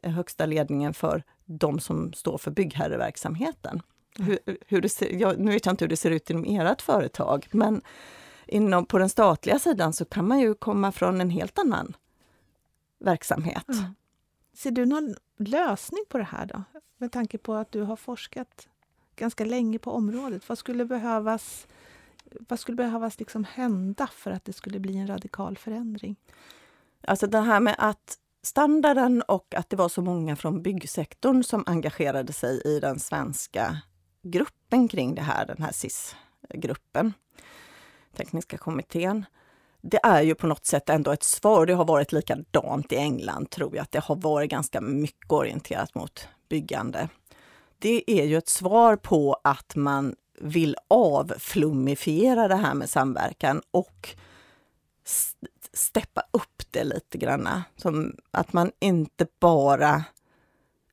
eh, 0.03 0.13
högsta 0.13 0.47
ledningen 0.47 0.95
för 0.95 1.23
de 1.45 1.81
som 1.81 2.13
står 2.13 2.39
för 2.39 2.51
byggherreverksamheten. 2.51 3.83
Hur, 4.19 4.39
hur 4.67 4.81
det 4.81 4.89
ser, 4.89 5.21
jag, 5.21 5.39
nu 5.39 5.51
vet 5.51 5.67
jag 5.67 5.73
inte 5.73 5.85
hur 5.85 5.89
det 5.89 5.97
ser 5.97 6.11
ut 6.11 6.31
inom 6.31 6.45
ert 6.45 6.83
företag, 6.83 7.49
men 7.51 7.83
inom, 8.47 8.87
på 8.87 8.99
den 8.99 9.09
statliga 9.09 9.59
sidan 9.59 9.93
så 9.93 10.05
kan 10.05 10.29
man 10.29 10.41
ju 10.41 10.55
komma 10.55 10.93
från 10.93 11.21
en 11.21 11.31
helt 11.31 11.59
annan 11.59 11.97
verksamhet. 12.99 13.69
Mm. 13.69 13.95
Ser 14.55 14.71
du 14.71 14.87
någon 14.87 15.15
lösning 15.39 16.05
på 16.09 16.19
det 16.19 16.25
här 16.25 16.47
då? 16.47 16.63
Med 16.99 17.13
tanke 17.13 17.39
på 17.39 17.55
att 17.55 17.73
du 17.73 17.83
har 17.83 17.97
forskat 17.97 18.69
ganska 19.17 19.45
länge 19.45 19.79
på 19.79 19.91
området. 19.91 20.49
Vad 20.49 20.59
skulle 20.59 20.85
behövas, 20.85 21.67
vad 22.49 22.61
skulle 22.61 22.77
behövas 22.77 23.19
liksom 23.19 23.45
hända 23.45 24.07
för 24.07 24.31
att 24.31 24.45
det 24.45 24.53
skulle 24.53 24.79
bli 24.81 24.97
en 24.97 25.07
radikal 25.07 25.59
förändring? 25.59 26.17
Alltså 27.01 27.27
det 27.27 27.41
här 27.41 27.61
med 27.61 27.75
att 27.79 28.19
standarden 28.43 29.23
och 29.23 29.55
att 29.55 29.71
det 29.71 29.77
var 29.77 29.89
så 29.89 30.03
många 30.03 30.37
från 30.37 30.63
byggsektorn 30.63 31.43
som 31.43 31.65
engagerade 31.67 32.33
sig 32.33 32.63
i 32.65 32.81
den 32.81 32.99
svenska 32.99 33.83
gruppen 34.23 34.89
kring 34.89 35.15
det 35.15 35.23
här, 35.23 35.47
den 35.47 35.63
här 35.63 35.73
SIS-gruppen 35.73 37.13
tekniska 38.17 38.59
kommittén. 38.59 39.27
Det 39.81 40.01
är 40.03 40.23
ju 40.23 40.35
på 40.35 40.47
något 40.47 40.67
sätt 40.67 40.89
ändå 40.89 41.11
ett 41.11 41.23
svar. 41.23 41.67
Det 41.67 41.75
har 41.75 41.85
varit 41.85 42.13
likadant 42.13 42.93
i 42.93 42.97
England 42.97 43.51
tror 43.51 43.77
jag, 43.77 43.83
att 43.83 43.93
det 43.93 44.05
har 44.05 44.17
varit 44.17 44.51
ganska 44.51 44.81
mycket 44.81 45.33
orienterat 45.33 45.95
mot 45.95 46.29
byggande. 46.49 47.09
Det 47.79 48.11
är 48.11 48.25
ju 48.25 48.37
ett 48.37 48.49
svar 48.49 48.97
på 48.97 49.41
att 49.45 49.77
man 49.77 50.15
vill 50.41 50.77
avflummifiera 50.89 52.49
det 52.49 52.57
här 52.57 52.75
med 52.75 52.91
samverkan 52.91 53.63
och 53.71 54.09
steppa 55.73 56.23
upp 56.31 56.63
det 56.71 56.85
lite 56.85 57.19
granna, 57.19 57.65
Som 57.77 58.17
att 58.31 58.53
man 58.53 58.73
inte 58.79 59.27
bara 59.41 60.05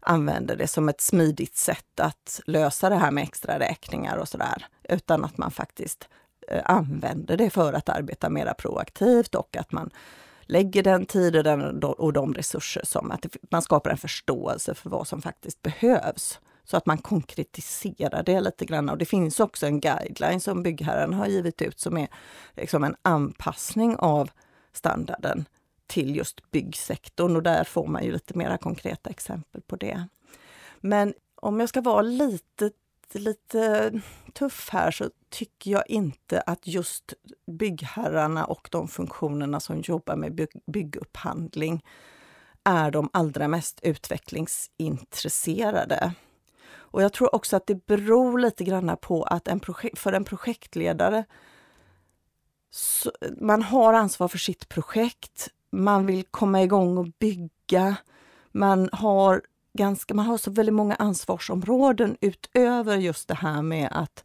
använder 0.09 0.55
det 0.55 0.67
som 0.67 0.89
ett 0.89 1.01
smidigt 1.01 1.57
sätt 1.57 1.99
att 1.99 2.41
lösa 2.45 2.89
det 2.89 2.95
här 2.95 3.11
med 3.11 3.23
extra 3.23 3.59
räkningar 3.59 4.17
och 4.17 4.27
sådär, 4.27 4.65
utan 4.83 5.25
att 5.25 5.37
man 5.37 5.51
faktiskt 5.51 6.07
eh, 6.47 6.61
använder 6.65 7.37
det 7.37 7.49
för 7.49 7.73
att 7.73 7.89
arbeta 7.89 8.29
mera 8.29 8.53
proaktivt 8.53 9.35
och 9.35 9.57
att 9.57 9.71
man 9.71 9.89
lägger 10.41 10.83
den 10.83 11.05
tiden 11.05 11.83
och 11.83 12.13
de 12.13 12.33
resurser 12.33 12.81
som 12.85 13.11
att 13.11 13.25
man 13.51 13.61
skapar 13.61 13.89
en 13.89 13.97
förståelse 13.97 14.73
för 14.73 14.89
vad 14.89 15.07
som 15.07 15.21
faktiskt 15.21 15.61
behövs. 15.61 16.39
Så 16.63 16.77
att 16.77 16.85
man 16.85 16.97
konkretiserar 16.97 18.23
det 18.23 18.41
lite 18.41 18.65
grann. 18.65 18.89
Och 18.89 18.97
det 18.97 19.05
finns 19.05 19.39
också 19.39 19.65
en 19.65 19.79
guideline 19.79 20.41
som 20.41 20.63
byggherren 20.63 21.13
har 21.13 21.27
givit 21.27 21.61
ut 21.61 21.79
som 21.79 21.97
är 21.97 22.07
liksom 22.55 22.83
en 22.83 22.95
anpassning 23.01 23.95
av 23.95 24.31
standarden 24.73 25.45
till 25.89 26.15
just 26.15 26.51
byggsektorn 26.51 27.35
och 27.35 27.43
där 27.43 27.63
får 27.63 27.87
man 27.87 28.03
ju 28.03 28.11
lite 28.11 28.37
mera 28.37 28.57
konkreta 28.57 29.09
exempel 29.09 29.61
på 29.61 29.75
det. 29.75 30.07
Men 30.79 31.13
om 31.35 31.59
jag 31.59 31.69
ska 31.69 31.81
vara 31.81 32.01
lite 32.01 32.71
lite 33.13 33.91
tuff 34.33 34.69
här 34.71 34.91
så 34.91 35.09
tycker 35.29 35.71
jag 35.71 35.89
inte 35.89 36.41
att 36.41 36.67
just 36.67 37.13
byggherrarna 37.47 38.45
och 38.45 38.69
de 38.71 38.87
funktionerna 38.87 39.59
som 39.59 39.81
jobbar 39.81 40.15
med 40.15 40.35
bygg 40.35 40.49
byggupphandling 40.67 41.83
är 42.63 42.91
de 42.91 43.09
allra 43.13 43.47
mest 43.47 43.79
utvecklingsintresserade. 43.83 46.13
Och 46.71 47.03
jag 47.03 47.13
tror 47.13 47.35
också 47.35 47.55
att 47.55 47.67
det 47.67 47.85
beror 47.85 48.39
lite 48.39 48.63
grann 48.63 48.97
på 49.01 49.23
att 49.23 49.47
en 49.47 49.61
för 49.95 50.13
en 50.13 50.25
projektledare 50.25 51.25
så, 52.71 53.11
man 53.37 53.61
har 53.61 53.93
ansvar 53.93 54.27
för 54.27 54.37
sitt 54.37 54.69
projekt, 54.69 55.49
man 55.71 56.05
vill 56.05 56.23
komma 56.23 56.63
igång 56.63 56.97
och 56.97 57.07
bygga, 57.19 57.95
man 58.51 58.89
har 58.91 59.41
ganska, 59.73 60.13
man 60.13 60.25
har 60.25 60.37
så 60.37 60.51
väldigt 60.51 60.75
många 60.75 60.95
ansvarsområden 60.95 62.17
utöver 62.21 62.97
just 62.97 63.27
det 63.27 63.35
här 63.35 63.61
med 63.61 63.89
att 63.91 64.23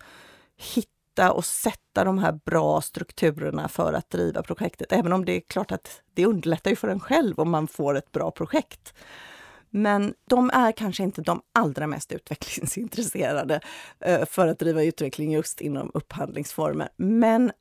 hitta 0.57 1.33
och 1.33 1.45
sätta 1.45 2.05
de 2.05 2.19
här 2.19 2.41
bra 2.45 2.81
strukturerna 2.81 3.69
för 3.69 3.93
att 3.93 4.11
driva 4.11 4.43
projektet. 4.43 4.93
Även 4.93 5.13
om 5.13 5.25
det 5.25 5.33
är 5.33 5.41
klart 5.41 5.73
att 5.73 6.03
det 6.15 6.27
underlättar 6.27 6.71
ju 6.71 6.77
för 6.77 6.89
en 6.89 7.01
själv 7.01 7.41
om 7.41 7.51
man 7.51 7.69
får 7.69 7.97
ett 7.97 8.13
bra 8.13 8.31
projekt. 8.31 8.95
Men 9.71 10.15
de 10.29 10.51
är 10.51 10.73
kanske 10.73 11.03
inte 11.03 11.23
de 11.23 11.43
allra 11.53 11.87
mest 11.87 12.13
utvecklingsintresserade 12.13 13.61
eh, 14.01 14.25
för 14.25 14.49
att 14.49 14.59
driva 14.59 14.83
utveckling 14.83 15.33
just 15.33 15.61
inom 15.61 15.91
upphandlingsformer. 15.95 16.89
Men 16.97 17.53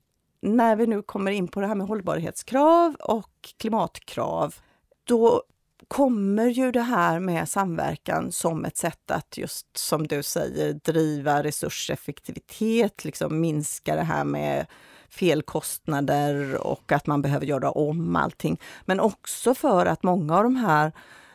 när 0.43 0.75
vi 0.75 0.87
nu 0.87 1.01
kommer 1.01 1.31
in 1.31 1.47
på 1.47 1.61
det 1.61 1.67
här 1.67 1.75
med 1.75 1.87
hållbarhetskrav 1.87 2.95
och 2.95 3.53
klimatkrav, 3.57 4.55
då 5.03 5.43
kommer 5.87 6.47
ju 6.47 6.71
det 6.71 6.81
här 6.81 7.19
med 7.19 7.49
samverkan 7.49 8.31
som 8.31 8.65
ett 8.65 8.77
sätt 8.77 9.11
att 9.11 9.37
just 9.37 9.77
som 9.77 10.07
du 10.07 10.23
säger 10.23 10.73
driva 10.73 11.43
resurseffektivitet, 11.43 13.05
liksom 13.05 13.41
minska 13.41 13.95
det 13.95 14.03
här 14.03 14.23
med 14.23 14.65
felkostnader 15.09 16.55
och 16.67 16.91
att 16.91 17.07
man 17.07 17.21
behöver 17.21 17.45
göra 17.45 17.71
om 17.71 18.15
allting. 18.15 18.59
Men 18.85 18.99
också 18.99 19.55
för 19.55 19.85
att 19.85 20.03
många 20.03 20.37
av 20.37 20.43
de 20.43 20.55
här 20.55 20.91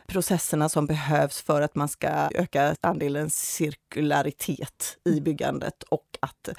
processerna 0.07 0.69
som 0.69 0.85
behövs 0.85 1.41
för 1.41 1.61
att 1.61 1.75
man 1.75 1.89
ska 1.89 2.07
öka 2.35 2.75
andelen 2.81 3.29
cirkularitet 3.29 4.97
i 5.05 5.21
byggandet 5.21 5.83
och 5.83 6.17
att 6.19 6.49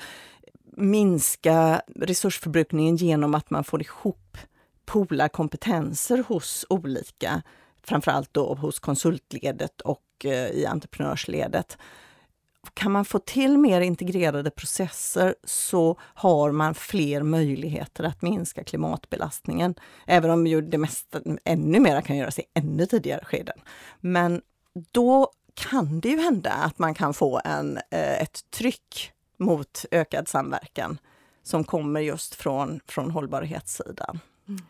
minska 0.80 1.82
resursförbrukningen 1.96 2.96
genom 2.96 3.34
att 3.34 3.50
man 3.50 3.64
får 3.64 3.82
ihop 3.82 4.38
pola 4.84 5.28
kompetenser 5.28 6.24
hos 6.28 6.66
olika, 6.68 7.42
framförallt 7.82 8.34
då 8.34 8.54
hos 8.54 8.78
konsultledet 8.78 9.80
och 9.80 10.02
eh, 10.24 10.48
i 10.48 10.66
entreprenörsledet. 10.66 11.78
Kan 12.74 12.92
man 12.92 13.04
få 13.04 13.18
till 13.18 13.58
mer 13.58 13.80
integrerade 13.80 14.50
processer 14.50 15.34
så 15.44 15.98
har 16.00 16.50
man 16.50 16.74
fler 16.74 17.22
möjligheter 17.22 18.04
att 18.04 18.22
minska 18.22 18.64
klimatbelastningen. 18.64 19.74
Även 20.06 20.30
om 20.30 20.46
ju 20.46 20.60
det 20.60 20.78
mesta 20.78 21.20
ännu 21.44 21.80
mer 21.80 22.00
kan 22.00 22.16
göras 22.16 22.38
i 22.38 22.42
ännu 22.54 22.86
tidigare 22.86 23.24
skeden. 23.24 23.58
Men 24.00 24.42
då 24.92 25.30
kan 25.54 26.00
det 26.00 26.08
ju 26.08 26.20
hända 26.20 26.50
att 26.50 26.78
man 26.78 26.94
kan 26.94 27.14
få 27.14 27.40
en, 27.44 27.76
eh, 27.76 28.22
ett 28.22 28.50
tryck 28.50 29.12
mot 29.40 29.84
ökad 29.90 30.28
samverkan 30.28 30.98
som 31.42 31.64
kommer 31.64 32.00
just 32.00 32.34
från, 32.34 32.80
från 32.86 33.10
hållbarhetssidan. 33.10 34.20
Mm. 34.48 34.60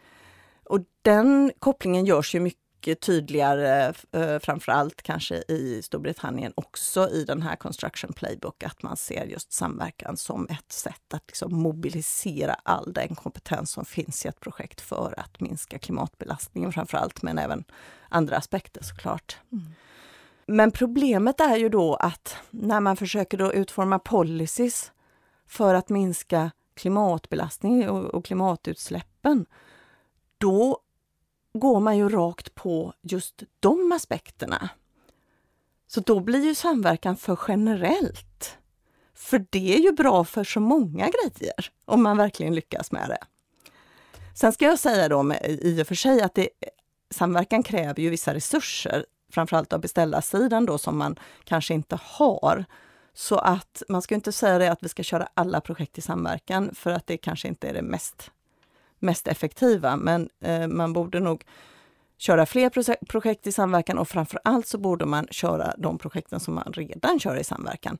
Och 0.64 0.80
den 1.02 1.52
kopplingen 1.58 2.04
görs 2.04 2.34
ju 2.34 2.40
mycket 2.40 3.00
tydligare, 3.00 3.92
eh, 4.12 4.38
framförallt 4.38 5.02
kanske 5.02 5.34
i 5.48 5.80
Storbritannien 5.82 6.52
också 6.54 7.08
i 7.08 7.24
den 7.24 7.42
här 7.42 7.56
Construction 7.56 8.12
Playbook, 8.12 8.62
att 8.62 8.82
man 8.82 8.96
ser 8.96 9.24
just 9.24 9.52
samverkan 9.52 10.16
som 10.16 10.46
ett 10.50 10.72
sätt 10.72 11.14
att 11.14 11.24
liksom 11.26 11.54
mobilisera 11.54 12.54
all 12.54 12.92
den 12.92 13.14
kompetens 13.14 13.70
som 13.70 13.84
finns 13.84 14.24
i 14.24 14.28
ett 14.28 14.40
projekt 14.40 14.80
för 14.80 15.14
att 15.16 15.40
minska 15.40 15.78
klimatbelastningen 15.78 16.72
framförallt, 16.72 17.22
men 17.22 17.38
även 17.38 17.64
andra 18.08 18.36
aspekter 18.36 18.82
såklart. 18.84 19.38
Mm. 19.52 19.74
Men 20.46 20.70
problemet 20.70 21.40
är 21.40 21.56
ju 21.56 21.68
då 21.68 21.94
att 21.94 22.36
när 22.50 22.80
man 22.80 22.96
försöker 22.96 23.38
då 23.38 23.52
utforma 23.52 23.98
policies 23.98 24.92
för 25.46 25.74
att 25.74 25.88
minska 25.88 26.50
klimatbelastning 26.74 27.90
och, 27.90 28.04
och 28.04 28.24
klimatutsläppen, 28.24 29.46
då 30.38 30.78
går 31.52 31.80
man 31.80 31.96
ju 31.96 32.08
rakt 32.08 32.54
på 32.54 32.94
just 33.02 33.42
de 33.60 33.92
aspekterna. 33.92 34.68
Så 35.86 36.00
då 36.00 36.20
blir 36.20 36.44
ju 36.44 36.54
samverkan 36.54 37.16
för 37.16 37.38
generellt. 37.48 38.58
För 39.14 39.46
det 39.50 39.74
är 39.74 39.78
ju 39.78 39.92
bra 39.92 40.24
för 40.24 40.44
så 40.44 40.60
många 40.60 41.10
grejer, 41.10 41.72
om 41.84 42.02
man 42.02 42.16
verkligen 42.16 42.54
lyckas 42.54 42.92
med 42.92 43.08
det. 43.08 43.18
Sen 44.34 44.52
ska 44.52 44.64
jag 44.64 44.78
säga 44.78 45.08
då 45.08 45.22
med, 45.22 45.58
i 45.62 45.82
och 45.82 45.86
för 45.86 45.94
sig 45.94 46.20
att 46.20 46.34
det, 46.34 46.48
samverkan 47.10 47.62
kräver 47.62 48.00
ju 48.00 48.10
vissa 48.10 48.34
resurser, 48.34 49.06
framförallt 49.30 49.72
av 49.72 49.80
beställarsidan 49.80 50.66
då 50.66 50.78
som 50.78 50.98
man 50.98 51.16
kanske 51.44 51.74
inte 51.74 51.98
har. 52.02 52.64
Så 53.14 53.38
att 53.38 53.82
man 53.88 54.02
ska 54.02 54.14
inte 54.14 54.32
säga 54.32 54.58
det 54.58 54.72
att 54.72 54.82
vi 54.82 54.88
ska 54.88 55.02
köra 55.02 55.28
alla 55.34 55.60
projekt 55.60 55.98
i 55.98 56.00
samverkan 56.00 56.70
för 56.74 56.90
att 56.90 57.06
det 57.06 57.16
kanske 57.16 57.48
inte 57.48 57.68
är 57.68 57.74
det 57.74 57.82
mest 57.82 58.30
mest 59.00 59.28
effektiva. 59.28 59.96
Men 59.96 60.28
eh, 60.40 60.68
man 60.68 60.92
borde 60.92 61.20
nog 61.20 61.44
köra 62.18 62.46
fler 62.46 63.04
projekt 63.04 63.46
i 63.46 63.52
samverkan 63.52 63.98
och 63.98 64.08
framför 64.08 64.40
allt 64.44 64.66
så 64.66 64.78
borde 64.78 65.06
man 65.06 65.26
köra 65.30 65.74
de 65.78 65.98
projekten 65.98 66.40
som 66.40 66.54
man 66.54 66.72
redan 66.72 67.20
kör 67.20 67.36
i 67.36 67.44
samverkan 67.44 67.98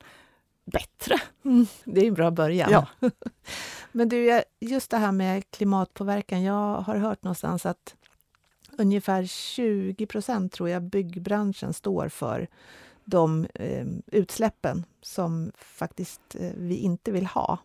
bättre. 0.65 1.15
Mm, 1.45 1.67
det 1.83 2.01
är 2.01 2.07
en 2.07 2.13
bra 2.13 2.31
början. 2.31 2.71
Ja. 2.71 2.87
Men 3.91 4.09
du, 4.09 4.41
just 4.59 4.91
det 4.91 4.97
här 4.97 5.11
med 5.11 5.51
klimatpåverkan. 5.51 6.43
Jag 6.43 6.81
har 6.81 6.95
hört 6.95 7.23
någonstans 7.23 7.65
att 7.65 7.95
ungefär 8.77 9.25
20 9.25 10.05
procent 10.05 10.53
tror 10.53 10.69
jag 10.69 10.83
byggbranschen 10.83 11.73
står 11.73 12.09
för 12.09 12.47
de 13.05 13.47
eh, 13.53 13.87
utsläppen 14.07 14.85
som 15.01 15.51
faktiskt 15.55 16.35
eh, 16.39 16.51
vi 16.57 16.75
inte 16.75 17.11
vill 17.11 17.25
ha. 17.25 17.57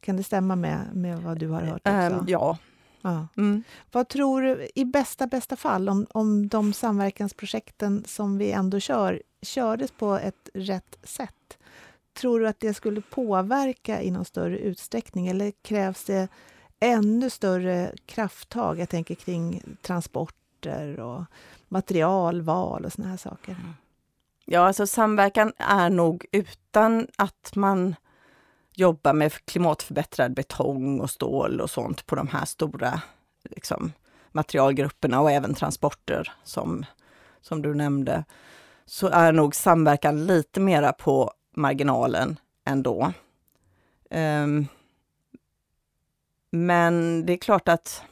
Kan 0.00 0.16
det 0.16 0.22
stämma 0.22 0.56
med, 0.56 0.80
med 0.92 1.22
vad 1.22 1.38
du 1.38 1.48
har 1.48 1.62
hört? 1.62 1.80
Också? 1.80 1.90
Ähm, 1.90 2.24
ja. 2.26 2.58
ja. 3.02 3.28
Mm. 3.36 3.62
Vad 3.92 4.08
tror 4.08 4.42
du, 4.42 4.68
i 4.74 4.84
bästa, 4.84 5.26
bästa 5.26 5.56
fall, 5.56 5.88
om, 5.88 6.06
om 6.10 6.48
de 6.48 6.72
samverkansprojekten 6.72 8.04
som 8.06 8.38
vi 8.38 8.52
ändå 8.52 8.80
kör, 8.80 9.22
kördes 9.42 9.90
på 9.90 10.14
ett 10.14 10.48
rätt 10.54 10.98
sätt? 11.02 11.58
Tror 12.12 12.40
du 12.40 12.48
att 12.48 12.60
det 12.60 12.74
skulle 12.74 13.00
påverka 13.00 14.02
i 14.02 14.10
någon 14.10 14.24
större 14.24 14.58
utsträckning 14.58 15.28
eller 15.28 15.52
krävs 15.62 16.04
det 16.04 16.28
ännu 16.80 17.30
större 17.30 17.92
krafttag? 18.06 18.78
Jag 18.78 18.88
tänker 18.88 19.14
kring 19.14 19.62
transporter 19.82 21.00
och 21.00 21.24
materialval 21.68 22.84
och 22.84 22.92
såna 22.92 23.08
här 23.08 23.16
saker. 23.16 23.52
Mm. 23.52 23.74
Ja, 24.44 24.60
alltså 24.60 24.86
samverkan 24.86 25.52
är 25.56 25.90
nog 25.90 26.26
utan 26.32 27.06
att 27.16 27.56
man 27.56 27.94
jobbar 28.74 29.12
med 29.12 29.32
klimatförbättrad 29.32 30.34
betong 30.34 31.00
och 31.00 31.10
stål 31.10 31.60
och 31.60 31.70
sånt 31.70 32.06
på 32.06 32.16
de 32.16 32.28
här 32.28 32.44
stora 32.44 33.00
liksom, 33.42 33.92
materialgrupperna 34.32 35.20
och 35.20 35.30
även 35.30 35.54
transporter 35.54 36.32
som, 36.44 36.84
som 37.40 37.62
du 37.62 37.74
nämnde, 37.74 38.24
så 38.86 39.08
är 39.08 39.32
nog 39.32 39.54
samverkan 39.54 40.26
lite 40.26 40.60
mera 40.60 40.92
på 40.92 41.32
marginalen 41.56 42.38
ändå. 42.64 43.12
Um, 44.10 44.66
men 46.50 47.26
det 47.26 47.32
är 47.32 47.36
klart 47.36 47.68
att 47.68 48.02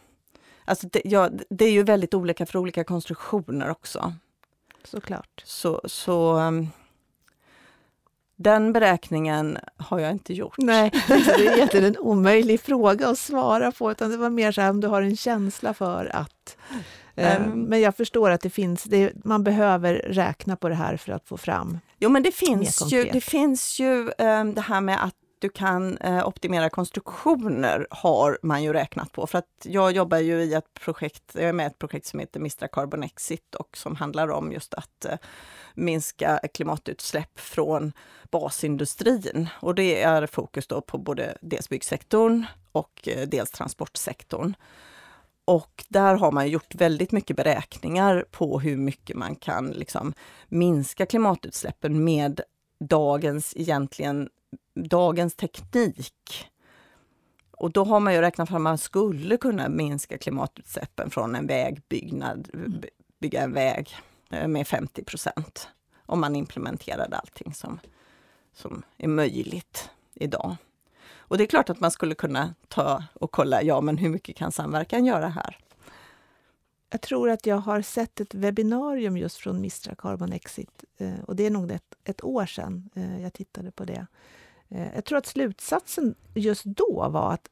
alltså 0.64 0.88
det, 0.92 1.02
ja, 1.04 1.30
det 1.50 1.64
är 1.64 1.72
ju 1.72 1.82
väldigt 1.82 2.14
olika 2.14 2.46
för 2.46 2.58
olika 2.58 2.84
konstruktioner 2.84 3.70
också. 3.70 4.12
Såklart. 4.84 5.42
Så, 5.44 5.80
så 5.84 6.36
um, 6.36 6.68
den 8.36 8.72
beräkningen 8.72 9.58
har 9.76 9.98
jag 9.98 10.12
inte 10.12 10.34
gjort. 10.34 10.54
Nej, 10.58 10.90
det 11.08 11.46
är 11.46 11.56
egentligen 11.56 11.86
en 11.86 11.98
omöjlig 11.98 12.60
fråga 12.60 13.08
att 13.08 13.18
svara 13.18 13.72
på, 13.72 13.90
utan 13.90 14.10
det 14.10 14.16
var 14.16 14.30
mer 14.30 14.52
så 14.52 14.60
här 14.60 14.70
om 14.70 14.80
du 14.80 14.88
har 14.88 15.02
en 15.02 15.16
känsla 15.16 15.74
för 15.74 16.16
att... 16.16 16.56
Um, 17.18 17.60
men 17.60 17.80
jag 17.80 17.96
förstår 17.96 18.30
att 18.30 18.40
det 18.40 18.50
finns, 18.50 18.84
det, 18.84 19.12
man 19.24 19.44
behöver 19.44 19.94
räkna 19.94 20.56
på 20.56 20.68
det 20.68 20.74
här 20.74 20.96
för 20.96 21.12
att 21.12 21.28
få 21.28 21.36
fram 21.36 21.78
Jo, 21.98 22.10
men 22.10 22.22
det 22.22 22.32
finns 22.32 22.92
ju, 22.92 23.04
det 23.04 23.20
finns 23.20 23.80
ju 23.80 24.10
um, 24.18 24.54
det 24.54 24.60
här 24.60 24.80
med 24.80 25.04
att 25.04 25.14
du 25.46 25.50
kan 25.50 25.98
eh, 25.98 26.26
optimera 26.26 26.70
konstruktioner 26.70 27.86
har 27.90 28.38
man 28.42 28.62
ju 28.62 28.72
räknat 28.72 29.12
på. 29.12 29.26
För 29.26 29.38
att 29.38 29.62
jag 29.62 29.92
jobbar 29.92 30.18
ju 30.18 30.42
i 30.42 30.54
ett 30.54 30.74
projekt, 30.74 31.22
jag 31.32 31.44
är 31.44 31.52
med 31.52 31.64
i 31.64 31.66
ett 31.66 31.78
projekt 31.78 32.06
som 32.06 32.20
heter 32.20 32.40
Mistra 32.40 32.68
Carbon 32.68 33.02
Exit 33.02 33.54
och 33.54 33.76
som 33.76 33.96
handlar 33.96 34.28
om 34.28 34.52
just 34.52 34.74
att 34.74 35.04
eh, 35.04 35.18
minska 35.74 36.40
klimatutsläpp 36.54 37.38
från 37.38 37.92
basindustrin. 38.30 39.48
Och 39.60 39.74
det 39.74 40.02
är 40.02 40.26
fokus 40.26 40.66
då 40.66 40.80
på 40.80 40.98
både 40.98 41.38
dels 41.40 41.68
byggsektorn 41.68 42.46
och 42.72 43.08
eh, 43.08 43.28
dels 43.28 43.50
transportsektorn. 43.50 44.54
Och 45.44 45.84
där 45.88 46.14
har 46.14 46.32
man 46.32 46.48
gjort 46.48 46.74
väldigt 46.74 47.12
mycket 47.12 47.36
beräkningar 47.36 48.24
på 48.30 48.60
hur 48.60 48.76
mycket 48.76 49.16
man 49.16 49.36
kan 49.36 49.70
liksom 49.70 50.14
minska 50.48 51.06
klimatutsläppen 51.06 52.04
med 52.04 52.40
dagens 52.80 53.52
egentligen 53.56 54.28
dagens 54.76 55.34
teknik. 55.34 56.46
Och 57.50 57.70
då 57.70 57.84
har 57.84 58.00
man 58.00 58.14
ju 58.14 58.20
räknat 58.20 58.48
fram 58.48 58.56
att 58.56 58.70
man 58.70 58.78
skulle 58.78 59.36
kunna 59.36 59.68
minska 59.68 60.18
klimatutsläppen 60.18 61.10
från 61.10 61.34
en 61.34 61.46
vägbyggnad, 61.46 62.50
mm. 62.54 62.82
bygga 63.20 63.42
en 63.42 63.52
väg 63.52 63.96
eh, 64.30 64.48
med 64.48 64.68
50 64.68 65.04
procent. 65.04 65.68
Om 66.06 66.20
man 66.20 66.36
implementerade 66.36 67.16
allting 67.16 67.54
som, 67.54 67.80
som 68.52 68.82
är 68.96 69.08
möjligt 69.08 69.90
idag. 70.14 70.56
Och 71.28 71.38
det 71.38 71.44
är 71.44 71.48
klart 71.48 71.70
att 71.70 71.80
man 71.80 71.90
skulle 71.90 72.14
kunna 72.14 72.54
ta 72.68 73.04
och 73.14 73.30
kolla, 73.30 73.62
ja 73.62 73.80
men 73.80 73.98
hur 73.98 74.08
mycket 74.08 74.36
kan 74.36 74.52
samverkan 74.52 75.04
göra 75.04 75.28
här? 75.28 75.58
Jag 76.90 77.00
tror 77.00 77.30
att 77.30 77.46
jag 77.46 77.56
har 77.56 77.82
sett 77.82 78.20
ett 78.20 78.34
webbinarium 78.34 79.16
just 79.16 79.36
från 79.36 79.60
Mistra 79.60 79.94
Carbon 79.94 80.32
Exit 80.32 80.84
eh, 80.98 81.20
och 81.26 81.36
det 81.36 81.46
är 81.46 81.50
nog 81.50 81.70
ett, 81.70 81.94
ett 82.04 82.24
år 82.24 82.46
sedan 82.46 82.90
eh, 82.94 83.22
jag 83.22 83.32
tittade 83.32 83.70
på 83.70 83.84
det. 83.84 84.06
Eh, 84.68 84.94
jag 84.94 85.04
tror 85.04 85.18
att 85.18 85.26
slutsatsen 85.26 86.14
just 86.34 86.64
då 86.64 87.08
var 87.08 87.32
att 87.32 87.48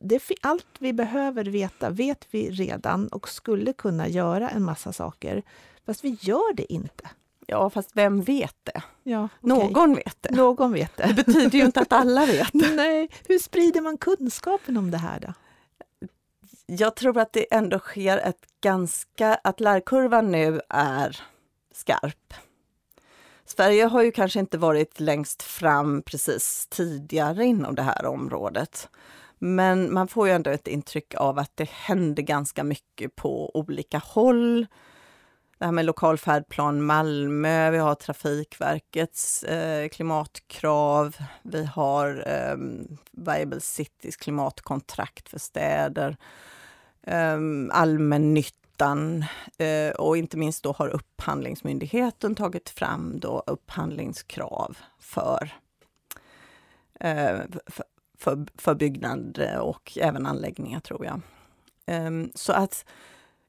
det, 0.00 0.20
allt 0.40 0.66
vi 0.78 0.92
behöver 0.92 1.44
veta 1.44 1.90
vet 1.90 2.26
vi 2.30 2.50
redan 2.50 3.08
och 3.08 3.28
skulle 3.28 3.72
kunna 3.72 4.08
göra 4.08 4.50
en 4.50 4.64
massa 4.64 4.92
saker, 4.92 5.42
fast 5.86 6.04
vi 6.04 6.18
gör 6.20 6.54
det 6.54 6.72
inte. 6.72 7.10
Ja, 7.46 7.70
fast 7.70 7.90
vem 7.94 8.22
vet 8.22 8.56
det? 8.62 8.82
Ja, 9.02 9.28
okay. 9.40 9.70
Någon 9.70 9.94
vet 9.94 10.16
det. 10.20 10.30
Någon 10.30 10.72
vet 10.72 10.96
det. 10.96 11.12
Det 11.12 11.26
betyder 11.26 11.58
ju 11.58 11.64
inte 11.64 11.80
att 11.80 11.92
alla 11.92 12.26
vet. 12.26 12.54
Nej, 12.54 13.08
hur 13.28 13.38
sprider 13.38 13.80
man 13.80 13.98
kunskapen 13.98 14.76
om 14.76 14.90
det 14.90 14.98
här 14.98 15.20
då? 15.20 15.32
jag 16.70 16.96
tror 16.96 17.18
att 17.18 17.32
det 17.32 17.54
ändå 17.54 17.78
sker 17.78 18.18
ett 18.18 18.46
ganska, 18.60 19.34
att 19.34 19.60
lärkurvan 19.60 20.30
nu 20.30 20.60
är 20.68 21.20
skarp. 21.72 22.34
Sverige 23.58 23.84
har 23.84 24.02
ju 24.02 24.12
kanske 24.12 24.40
inte 24.40 24.58
varit 24.58 25.00
längst 25.00 25.42
fram 25.42 26.02
precis 26.02 26.66
tidigare 26.70 27.44
inom 27.44 27.74
det 27.74 27.82
här 27.82 28.06
området. 28.06 28.88
Men 29.38 29.94
man 29.94 30.08
får 30.08 30.28
ju 30.28 30.34
ändå 30.34 30.50
ett 30.50 30.68
intryck 30.68 31.14
av 31.14 31.38
att 31.38 31.52
det 31.54 31.68
händer 31.70 32.22
ganska 32.22 32.64
mycket 32.64 33.16
på 33.16 33.56
olika 33.56 33.98
håll. 33.98 34.66
Det 35.58 35.64
här 35.64 35.72
med 35.72 35.84
lokal 35.84 36.18
färdplan 36.18 36.82
Malmö, 36.82 37.70
vi 37.70 37.78
har 37.78 37.94
Trafikverkets 37.94 39.42
eh, 39.42 39.88
klimatkrav, 39.88 41.16
vi 41.42 41.64
har 41.64 42.24
eh, 42.26 42.56
Viable 43.10 43.60
Cities 43.60 44.16
klimatkontrakt 44.16 45.28
för 45.28 45.38
städer, 45.38 46.16
eh, 47.02 47.38
allmännyttan 47.70 48.67
utan, 48.78 49.24
eh, 49.58 49.90
och 49.90 50.16
inte 50.16 50.36
minst 50.36 50.62
då 50.62 50.72
har 50.72 50.88
Upphandlingsmyndigheten 50.88 52.34
tagit 52.34 52.68
fram 52.68 53.20
då 53.20 53.42
upphandlingskrav 53.46 54.78
för, 54.98 55.52
eh, 57.00 57.38
för, 58.18 58.46
för, 58.58 58.74
byggnad 58.74 59.38
och 59.60 59.98
även 60.00 60.26
anläggningar 60.26 60.80
tror 60.80 61.04
jag. 61.04 61.20
Ehm, 61.86 62.30
så 62.34 62.52
att 62.52 62.84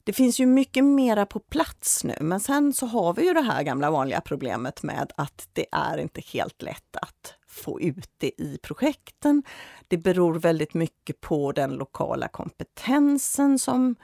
det 0.04 0.14
finns 0.14 0.40
ju 0.40 0.46
mycket 0.46 0.84
mera 0.84 1.26
på 1.26 1.40
plats 1.40 2.04
nu, 2.04 2.16
men 2.22 2.40
sen 2.40 2.74
så 2.74 2.86
har 2.86 3.14
vi 3.14 3.28
ju 3.28 3.34
det 3.34 3.42
här 3.42 3.64
gamla 3.64 3.92
vanliga 3.92 4.22
problemet 4.22 4.84
med 4.84 5.12
att 5.18 5.48
det 5.54 5.66
är 5.72 5.98
inte 5.98 6.22
helt 6.22 6.62
lätt 6.62 6.96
att 6.96 7.34
få 7.48 7.82
ut 7.82 8.10
det 8.18 8.42
i 8.42 8.60
projekten. 8.64 9.44
Det 9.88 9.98
beror 9.98 10.40
väldigt 10.40 10.74
mycket 10.74 11.22
på 11.22 11.52
den 11.52 11.72
lokala 11.72 12.28
kompetensen 12.28 13.60
som 13.60 13.96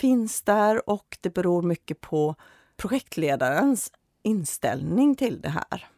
finns 0.00 0.42
där 0.42 0.90
och 0.90 1.18
det 1.20 1.34
beror 1.34 1.62
mycket 1.62 2.00
på 2.00 2.34
projektledarens 2.76 3.92
inställning 4.22 5.16
till 5.16 5.40
det 5.40 5.48
här. 5.48 5.88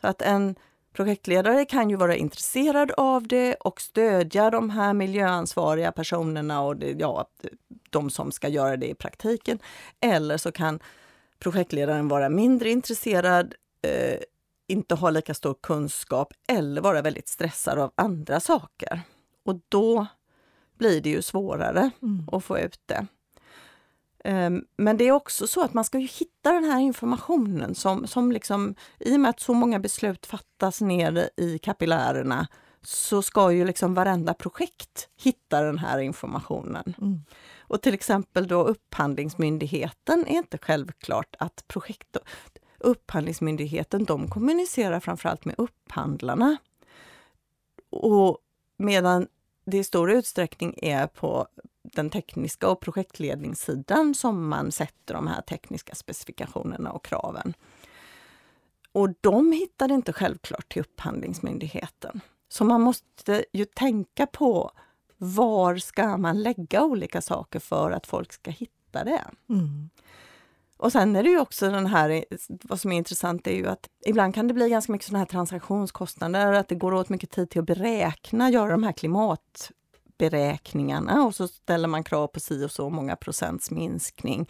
Så 0.00 0.06
att 0.06 0.22
en 0.22 0.56
Projektledare 0.96 1.64
kan 1.64 1.90
ju 1.90 1.96
vara 1.96 2.16
intresserad 2.16 2.92
av 2.96 3.28
det 3.28 3.54
och 3.54 3.80
stödja 3.80 4.50
de 4.50 4.70
här 4.70 4.94
miljöansvariga 4.94 5.92
personerna 5.92 6.62
och 6.62 6.76
det, 6.76 6.90
ja, 6.90 7.28
de 7.90 8.10
som 8.10 8.32
ska 8.32 8.48
göra 8.48 8.76
det 8.76 8.88
i 8.88 8.94
praktiken. 8.94 9.58
Eller 10.00 10.36
så 10.36 10.52
kan 10.52 10.80
projektledaren 11.38 12.08
vara 12.08 12.28
mindre 12.28 12.70
intresserad, 12.70 13.54
eh, 13.82 14.18
inte 14.66 14.94
ha 14.94 15.10
lika 15.10 15.34
stor 15.34 15.54
kunskap 15.62 16.32
eller 16.48 16.80
vara 16.80 17.02
väldigt 17.02 17.28
stressad 17.28 17.78
av 17.78 17.92
andra 17.94 18.40
saker. 18.40 19.00
Och 19.44 19.60
då 19.68 20.06
blir 20.78 21.00
det 21.00 21.10
ju 21.10 21.22
svårare 21.22 21.90
mm. 22.02 22.28
att 22.32 22.44
få 22.44 22.58
ut 22.58 22.80
det. 22.86 23.06
Ehm, 24.26 24.64
men 24.76 24.96
det 24.96 25.04
är 25.04 25.12
också 25.12 25.46
så 25.46 25.62
att 25.62 25.74
man 25.74 25.84
ska 25.84 25.98
ju 25.98 26.06
hitta 26.06 26.52
den 26.52 26.64
här 26.64 26.80
informationen 26.80 27.74
som, 27.74 28.06
som 28.06 28.32
liksom, 28.32 28.74
i 29.00 29.16
och 29.16 29.20
med 29.20 29.30
att 29.30 29.40
så 29.40 29.54
många 29.54 29.78
beslut 29.78 30.26
fattas 30.26 30.80
nere 30.80 31.28
i 31.36 31.58
kapillärerna, 31.58 32.46
så 32.82 33.22
ska 33.22 33.52
ju 33.52 33.64
liksom 33.64 33.94
varenda 33.94 34.34
projekt 34.34 35.08
hitta 35.16 35.62
den 35.62 35.78
här 35.78 35.98
informationen. 35.98 36.94
Mm. 37.00 37.20
Och 37.58 37.82
till 37.82 37.94
exempel 37.94 38.48
då 38.48 38.64
Upphandlingsmyndigheten 38.64 40.26
är 40.26 40.36
inte 40.36 40.58
självklart 40.58 41.36
att 41.38 41.68
projekt... 41.68 42.16
Upphandlingsmyndigheten 42.78 44.04
de 44.04 44.28
kommunicerar 44.28 45.00
framförallt 45.00 45.44
med 45.44 45.54
upphandlarna. 45.58 46.56
Och 47.90 48.38
medan 48.76 49.26
det 49.64 49.78
i 49.78 49.84
stor 49.84 50.10
utsträckning 50.10 50.74
är 50.82 51.06
på 51.06 51.46
den 51.92 52.10
tekniska 52.10 52.68
och 52.68 52.80
projektledningssidan 52.80 54.14
som 54.14 54.48
man 54.48 54.72
sätter 54.72 55.14
de 55.14 55.26
här 55.26 55.40
tekniska 55.40 55.94
specifikationerna 55.94 56.92
och 56.92 57.04
kraven. 57.04 57.54
Och 58.92 59.08
de 59.20 59.52
hittar 59.52 59.92
inte 59.92 60.12
självklart 60.12 60.72
till 60.72 60.82
Upphandlingsmyndigheten. 60.82 62.20
Så 62.48 62.64
man 62.64 62.80
måste 62.80 63.44
ju 63.52 63.64
tänka 63.64 64.26
på 64.26 64.70
var 65.16 65.76
ska 65.76 66.16
man 66.16 66.42
lägga 66.42 66.84
olika 66.84 67.20
saker 67.20 67.58
för 67.58 67.90
att 67.90 68.06
folk 68.06 68.32
ska 68.32 68.50
hitta 68.50 69.04
det. 69.04 69.24
Mm. 69.48 69.90
Och 70.76 70.92
sen 70.92 71.16
är 71.16 71.22
det 71.22 71.28
ju 71.28 71.40
också 71.40 71.70
den 71.70 71.86
här, 71.86 72.24
vad 72.62 72.80
som 72.80 72.92
är 72.92 72.96
intressant 72.96 73.46
är 73.46 73.54
ju 73.54 73.66
att 73.66 73.88
ibland 74.06 74.34
kan 74.34 74.48
det 74.48 74.54
bli 74.54 74.68
ganska 74.68 74.92
mycket 74.92 75.06
sådana 75.06 75.18
här 75.18 75.26
transaktionskostnader, 75.26 76.52
att 76.52 76.68
det 76.68 76.74
går 76.74 76.94
åt 76.94 77.08
mycket 77.08 77.30
tid 77.30 77.50
till 77.50 77.60
att 77.60 77.66
beräkna, 77.66 78.50
göra 78.50 78.70
de 78.70 78.82
här 78.82 78.92
klimat 78.92 79.70
beräkningarna 80.18 81.24
och 81.24 81.34
så 81.34 81.48
ställer 81.48 81.88
man 81.88 82.04
krav 82.04 82.26
på 82.26 82.40
si 82.40 82.64
och 82.64 82.70
så 82.70 82.90
många 82.90 83.16
procents 83.16 83.70
minskning. 83.70 84.48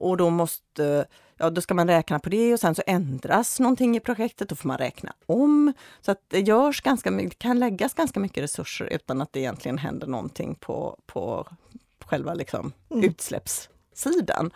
Och 0.00 0.16
då 0.16 0.30
måste, 0.30 1.06
ja 1.36 1.50
då 1.50 1.60
ska 1.60 1.74
man 1.74 1.88
räkna 1.88 2.18
på 2.18 2.28
det 2.28 2.52
och 2.52 2.60
sen 2.60 2.74
så 2.74 2.82
ändras 2.86 3.60
någonting 3.60 3.96
i 3.96 4.00
projektet, 4.00 4.48
då 4.48 4.54
får 4.54 4.68
man 4.68 4.78
räkna 4.78 5.12
om. 5.26 5.72
Så 6.00 6.10
att 6.10 6.24
det 6.28 6.40
görs 6.40 6.80
ganska 6.80 7.10
mycket, 7.10 7.38
kan 7.38 7.58
läggas 7.58 7.94
ganska 7.94 8.20
mycket 8.20 8.42
resurser 8.42 8.86
utan 8.86 9.20
att 9.20 9.32
det 9.32 9.40
egentligen 9.40 9.78
händer 9.78 10.06
någonting 10.06 10.54
på, 10.54 10.98
på 11.06 11.46
själva 12.04 12.34
liksom 12.34 12.72
mm. 12.90 13.04
utsläppssidan. 13.04 14.50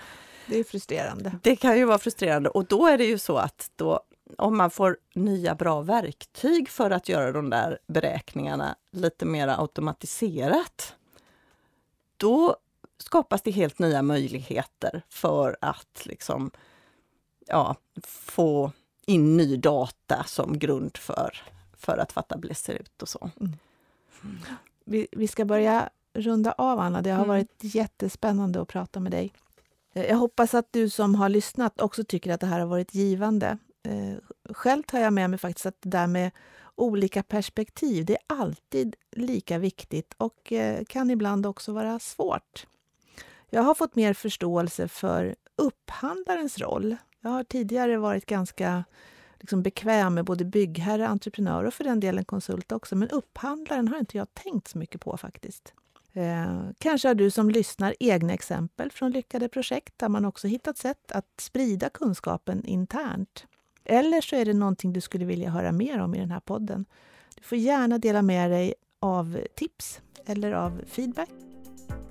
Det 0.46 0.58
är 0.58 0.64
frustrerande. 0.64 1.38
Det 1.42 1.56
kan 1.56 1.78
ju 1.78 1.84
vara 1.84 1.98
frustrerande 1.98 2.48
och 2.48 2.64
då 2.64 2.86
är 2.86 2.98
det 2.98 3.04
ju 3.04 3.18
så 3.18 3.36
att 3.36 3.70
då 3.76 4.00
om 4.38 4.56
man 4.56 4.70
får 4.70 4.98
nya 5.14 5.54
bra 5.54 5.80
verktyg 5.80 6.68
för 6.68 6.90
att 6.90 7.08
göra 7.08 7.32
de 7.32 7.50
där 7.50 7.78
beräkningarna 7.86 8.76
lite 8.90 9.24
mer 9.24 9.48
automatiserat, 9.48 10.94
då 12.16 12.56
skapas 12.98 13.42
det 13.42 13.50
helt 13.50 13.78
nya 13.78 14.02
möjligheter 14.02 15.02
för 15.08 15.56
att 15.60 16.06
liksom, 16.06 16.50
ja, 17.46 17.76
få 18.02 18.72
in 19.06 19.36
ny 19.36 19.56
data 19.56 20.24
som 20.24 20.58
grund 20.58 20.96
för, 20.96 21.42
för 21.76 21.98
att 21.98 22.12
fatta 22.12 22.36
beslut 22.36 23.02
och 23.02 23.08
så. 23.08 23.30
Mm. 23.40 23.52
Vi, 24.84 25.06
vi 25.12 25.28
ska 25.28 25.44
börja 25.44 25.90
runda 26.12 26.52
av, 26.52 26.80
Anna. 26.80 27.02
Det 27.02 27.10
har 27.10 27.24
mm. 27.24 27.28
varit 27.28 27.56
jättespännande 27.58 28.60
att 28.60 28.68
prata 28.68 29.00
med 29.00 29.12
dig. 29.12 29.32
Jag 29.92 30.16
hoppas 30.16 30.54
att 30.54 30.68
du 30.70 30.90
som 30.90 31.14
har 31.14 31.28
lyssnat 31.28 31.80
också 31.80 32.04
tycker 32.04 32.32
att 32.32 32.40
det 32.40 32.46
här 32.46 32.60
har 32.60 32.66
varit 32.66 32.94
givande. 32.94 33.58
Eh, 33.84 34.16
själv 34.54 34.82
tar 34.82 34.98
jag 34.98 35.12
med 35.12 35.30
mig 35.30 35.38
faktiskt 35.38 35.66
att 35.66 35.82
det 35.82 35.90
där 35.90 36.06
med 36.06 36.30
olika 36.74 37.22
perspektiv, 37.22 38.04
det 38.04 38.12
är 38.12 38.22
alltid 38.26 38.96
lika 39.12 39.58
viktigt 39.58 40.14
och 40.16 40.52
eh, 40.52 40.84
kan 40.84 41.10
ibland 41.10 41.46
också 41.46 41.72
vara 41.72 41.98
svårt. 41.98 42.66
Jag 43.50 43.62
har 43.62 43.74
fått 43.74 43.94
mer 43.94 44.14
förståelse 44.14 44.88
för 44.88 45.34
upphandlarens 45.56 46.58
roll. 46.58 46.96
Jag 47.20 47.30
har 47.30 47.44
tidigare 47.44 47.98
varit 47.98 48.26
ganska 48.26 48.84
liksom 49.40 49.62
bekväm 49.62 50.14
med 50.14 50.24
både 50.24 50.44
byggherre, 50.44 51.08
entreprenör 51.08 51.64
och 51.64 51.74
för 51.74 51.84
den 51.84 52.00
delen 52.00 52.24
konsult 52.24 52.72
också. 52.72 52.96
Men 52.96 53.08
upphandlaren 53.08 53.88
har 53.88 53.98
inte 53.98 54.16
jag 54.16 54.34
tänkt 54.34 54.68
så 54.68 54.78
mycket 54.78 55.00
på 55.00 55.16
faktiskt. 55.16 55.74
Eh, 56.12 56.60
kanske 56.78 57.08
har 57.08 57.14
du 57.14 57.30
som 57.30 57.50
lyssnar 57.50 57.94
egna 58.00 58.32
exempel 58.32 58.90
från 58.90 59.10
lyckade 59.10 59.48
projekt 59.48 59.98
där 59.98 60.08
man 60.08 60.24
också 60.24 60.46
hittat 60.46 60.78
sätt 60.78 61.12
att 61.12 61.26
sprida 61.38 61.88
kunskapen 61.88 62.64
internt. 62.64 63.46
Eller 63.84 64.20
så 64.20 64.36
är 64.36 64.44
det 64.44 64.54
någonting 64.54 64.92
du 64.92 65.00
skulle 65.00 65.24
vilja 65.24 65.50
höra 65.50 65.72
mer 65.72 66.00
om 66.00 66.14
i 66.14 66.18
den 66.18 66.30
här 66.30 66.40
podden. 66.40 66.84
Du 67.36 67.42
får 67.42 67.58
gärna 67.58 67.98
dela 67.98 68.22
med 68.22 68.50
dig 68.50 68.74
av 69.00 69.38
tips 69.56 70.00
eller 70.26 70.52
av 70.52 70.82
feedback 70.86 71.30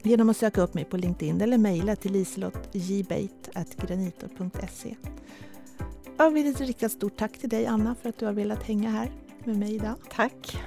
genom 0.04 0.30
att 0.30 0.38
söka 0.38 0.62
upp 0.62 0.74
mig 0.74 0.86
på 0.86 0.98
LinkedIn 0.98 1.42
eller 1.42 1.58
mejla 1.58 1.96
till 1.96 2.12
liselottjbait.granitor.se. 2.12 4.96
Jag 6.18 6.32
vill 6.32 6.56
rikta 6.56 6.86
ett 6.86 6.92
stort 6.92 7.18
tack 7.18 7.38
till 7.38 7.50
dig 7.50 7.66
Anna 7.66 7.96
för 7.96 8.10
att 8.10 8.18
du 8.18 8.26
har 8.26 8.34
velat 8.34 8.64
hänga 8.64 8.90
här 8.90 9.12
med 9.44 9.58
mig 9.58 9.76
idag. 9.76 9.96
Tack! 10.10 10.58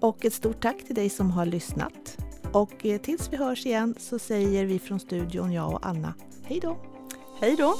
Och 0.00 0.24
ett 0.24 0.34
stort 0.34 0.62
tack 0.62 0.84
till 0.86 0.94
dig 0.94 1.08
som 1.08 1.30
har 1.30 1.46
lyssnat. 1.46 2.18
Och 2.52 2.86
eh, 2.86 3.00
tills 3.00 3.32
vi 3.32 3.36
hörs 3.36 3.66
igen 3.66 3.94
så 3.98 4.18
säger 4.18 4.64
vi 4.64 4.78
från 4.78 5.00
studion, 5.00 5.52
jag 5.52 5.72
och 5.72 5.86
Anna, 5.86 6.14
hej 6.42 6.60
då! 6.60 6.76
Hej 7.40 7.56
då! 7.58 7.74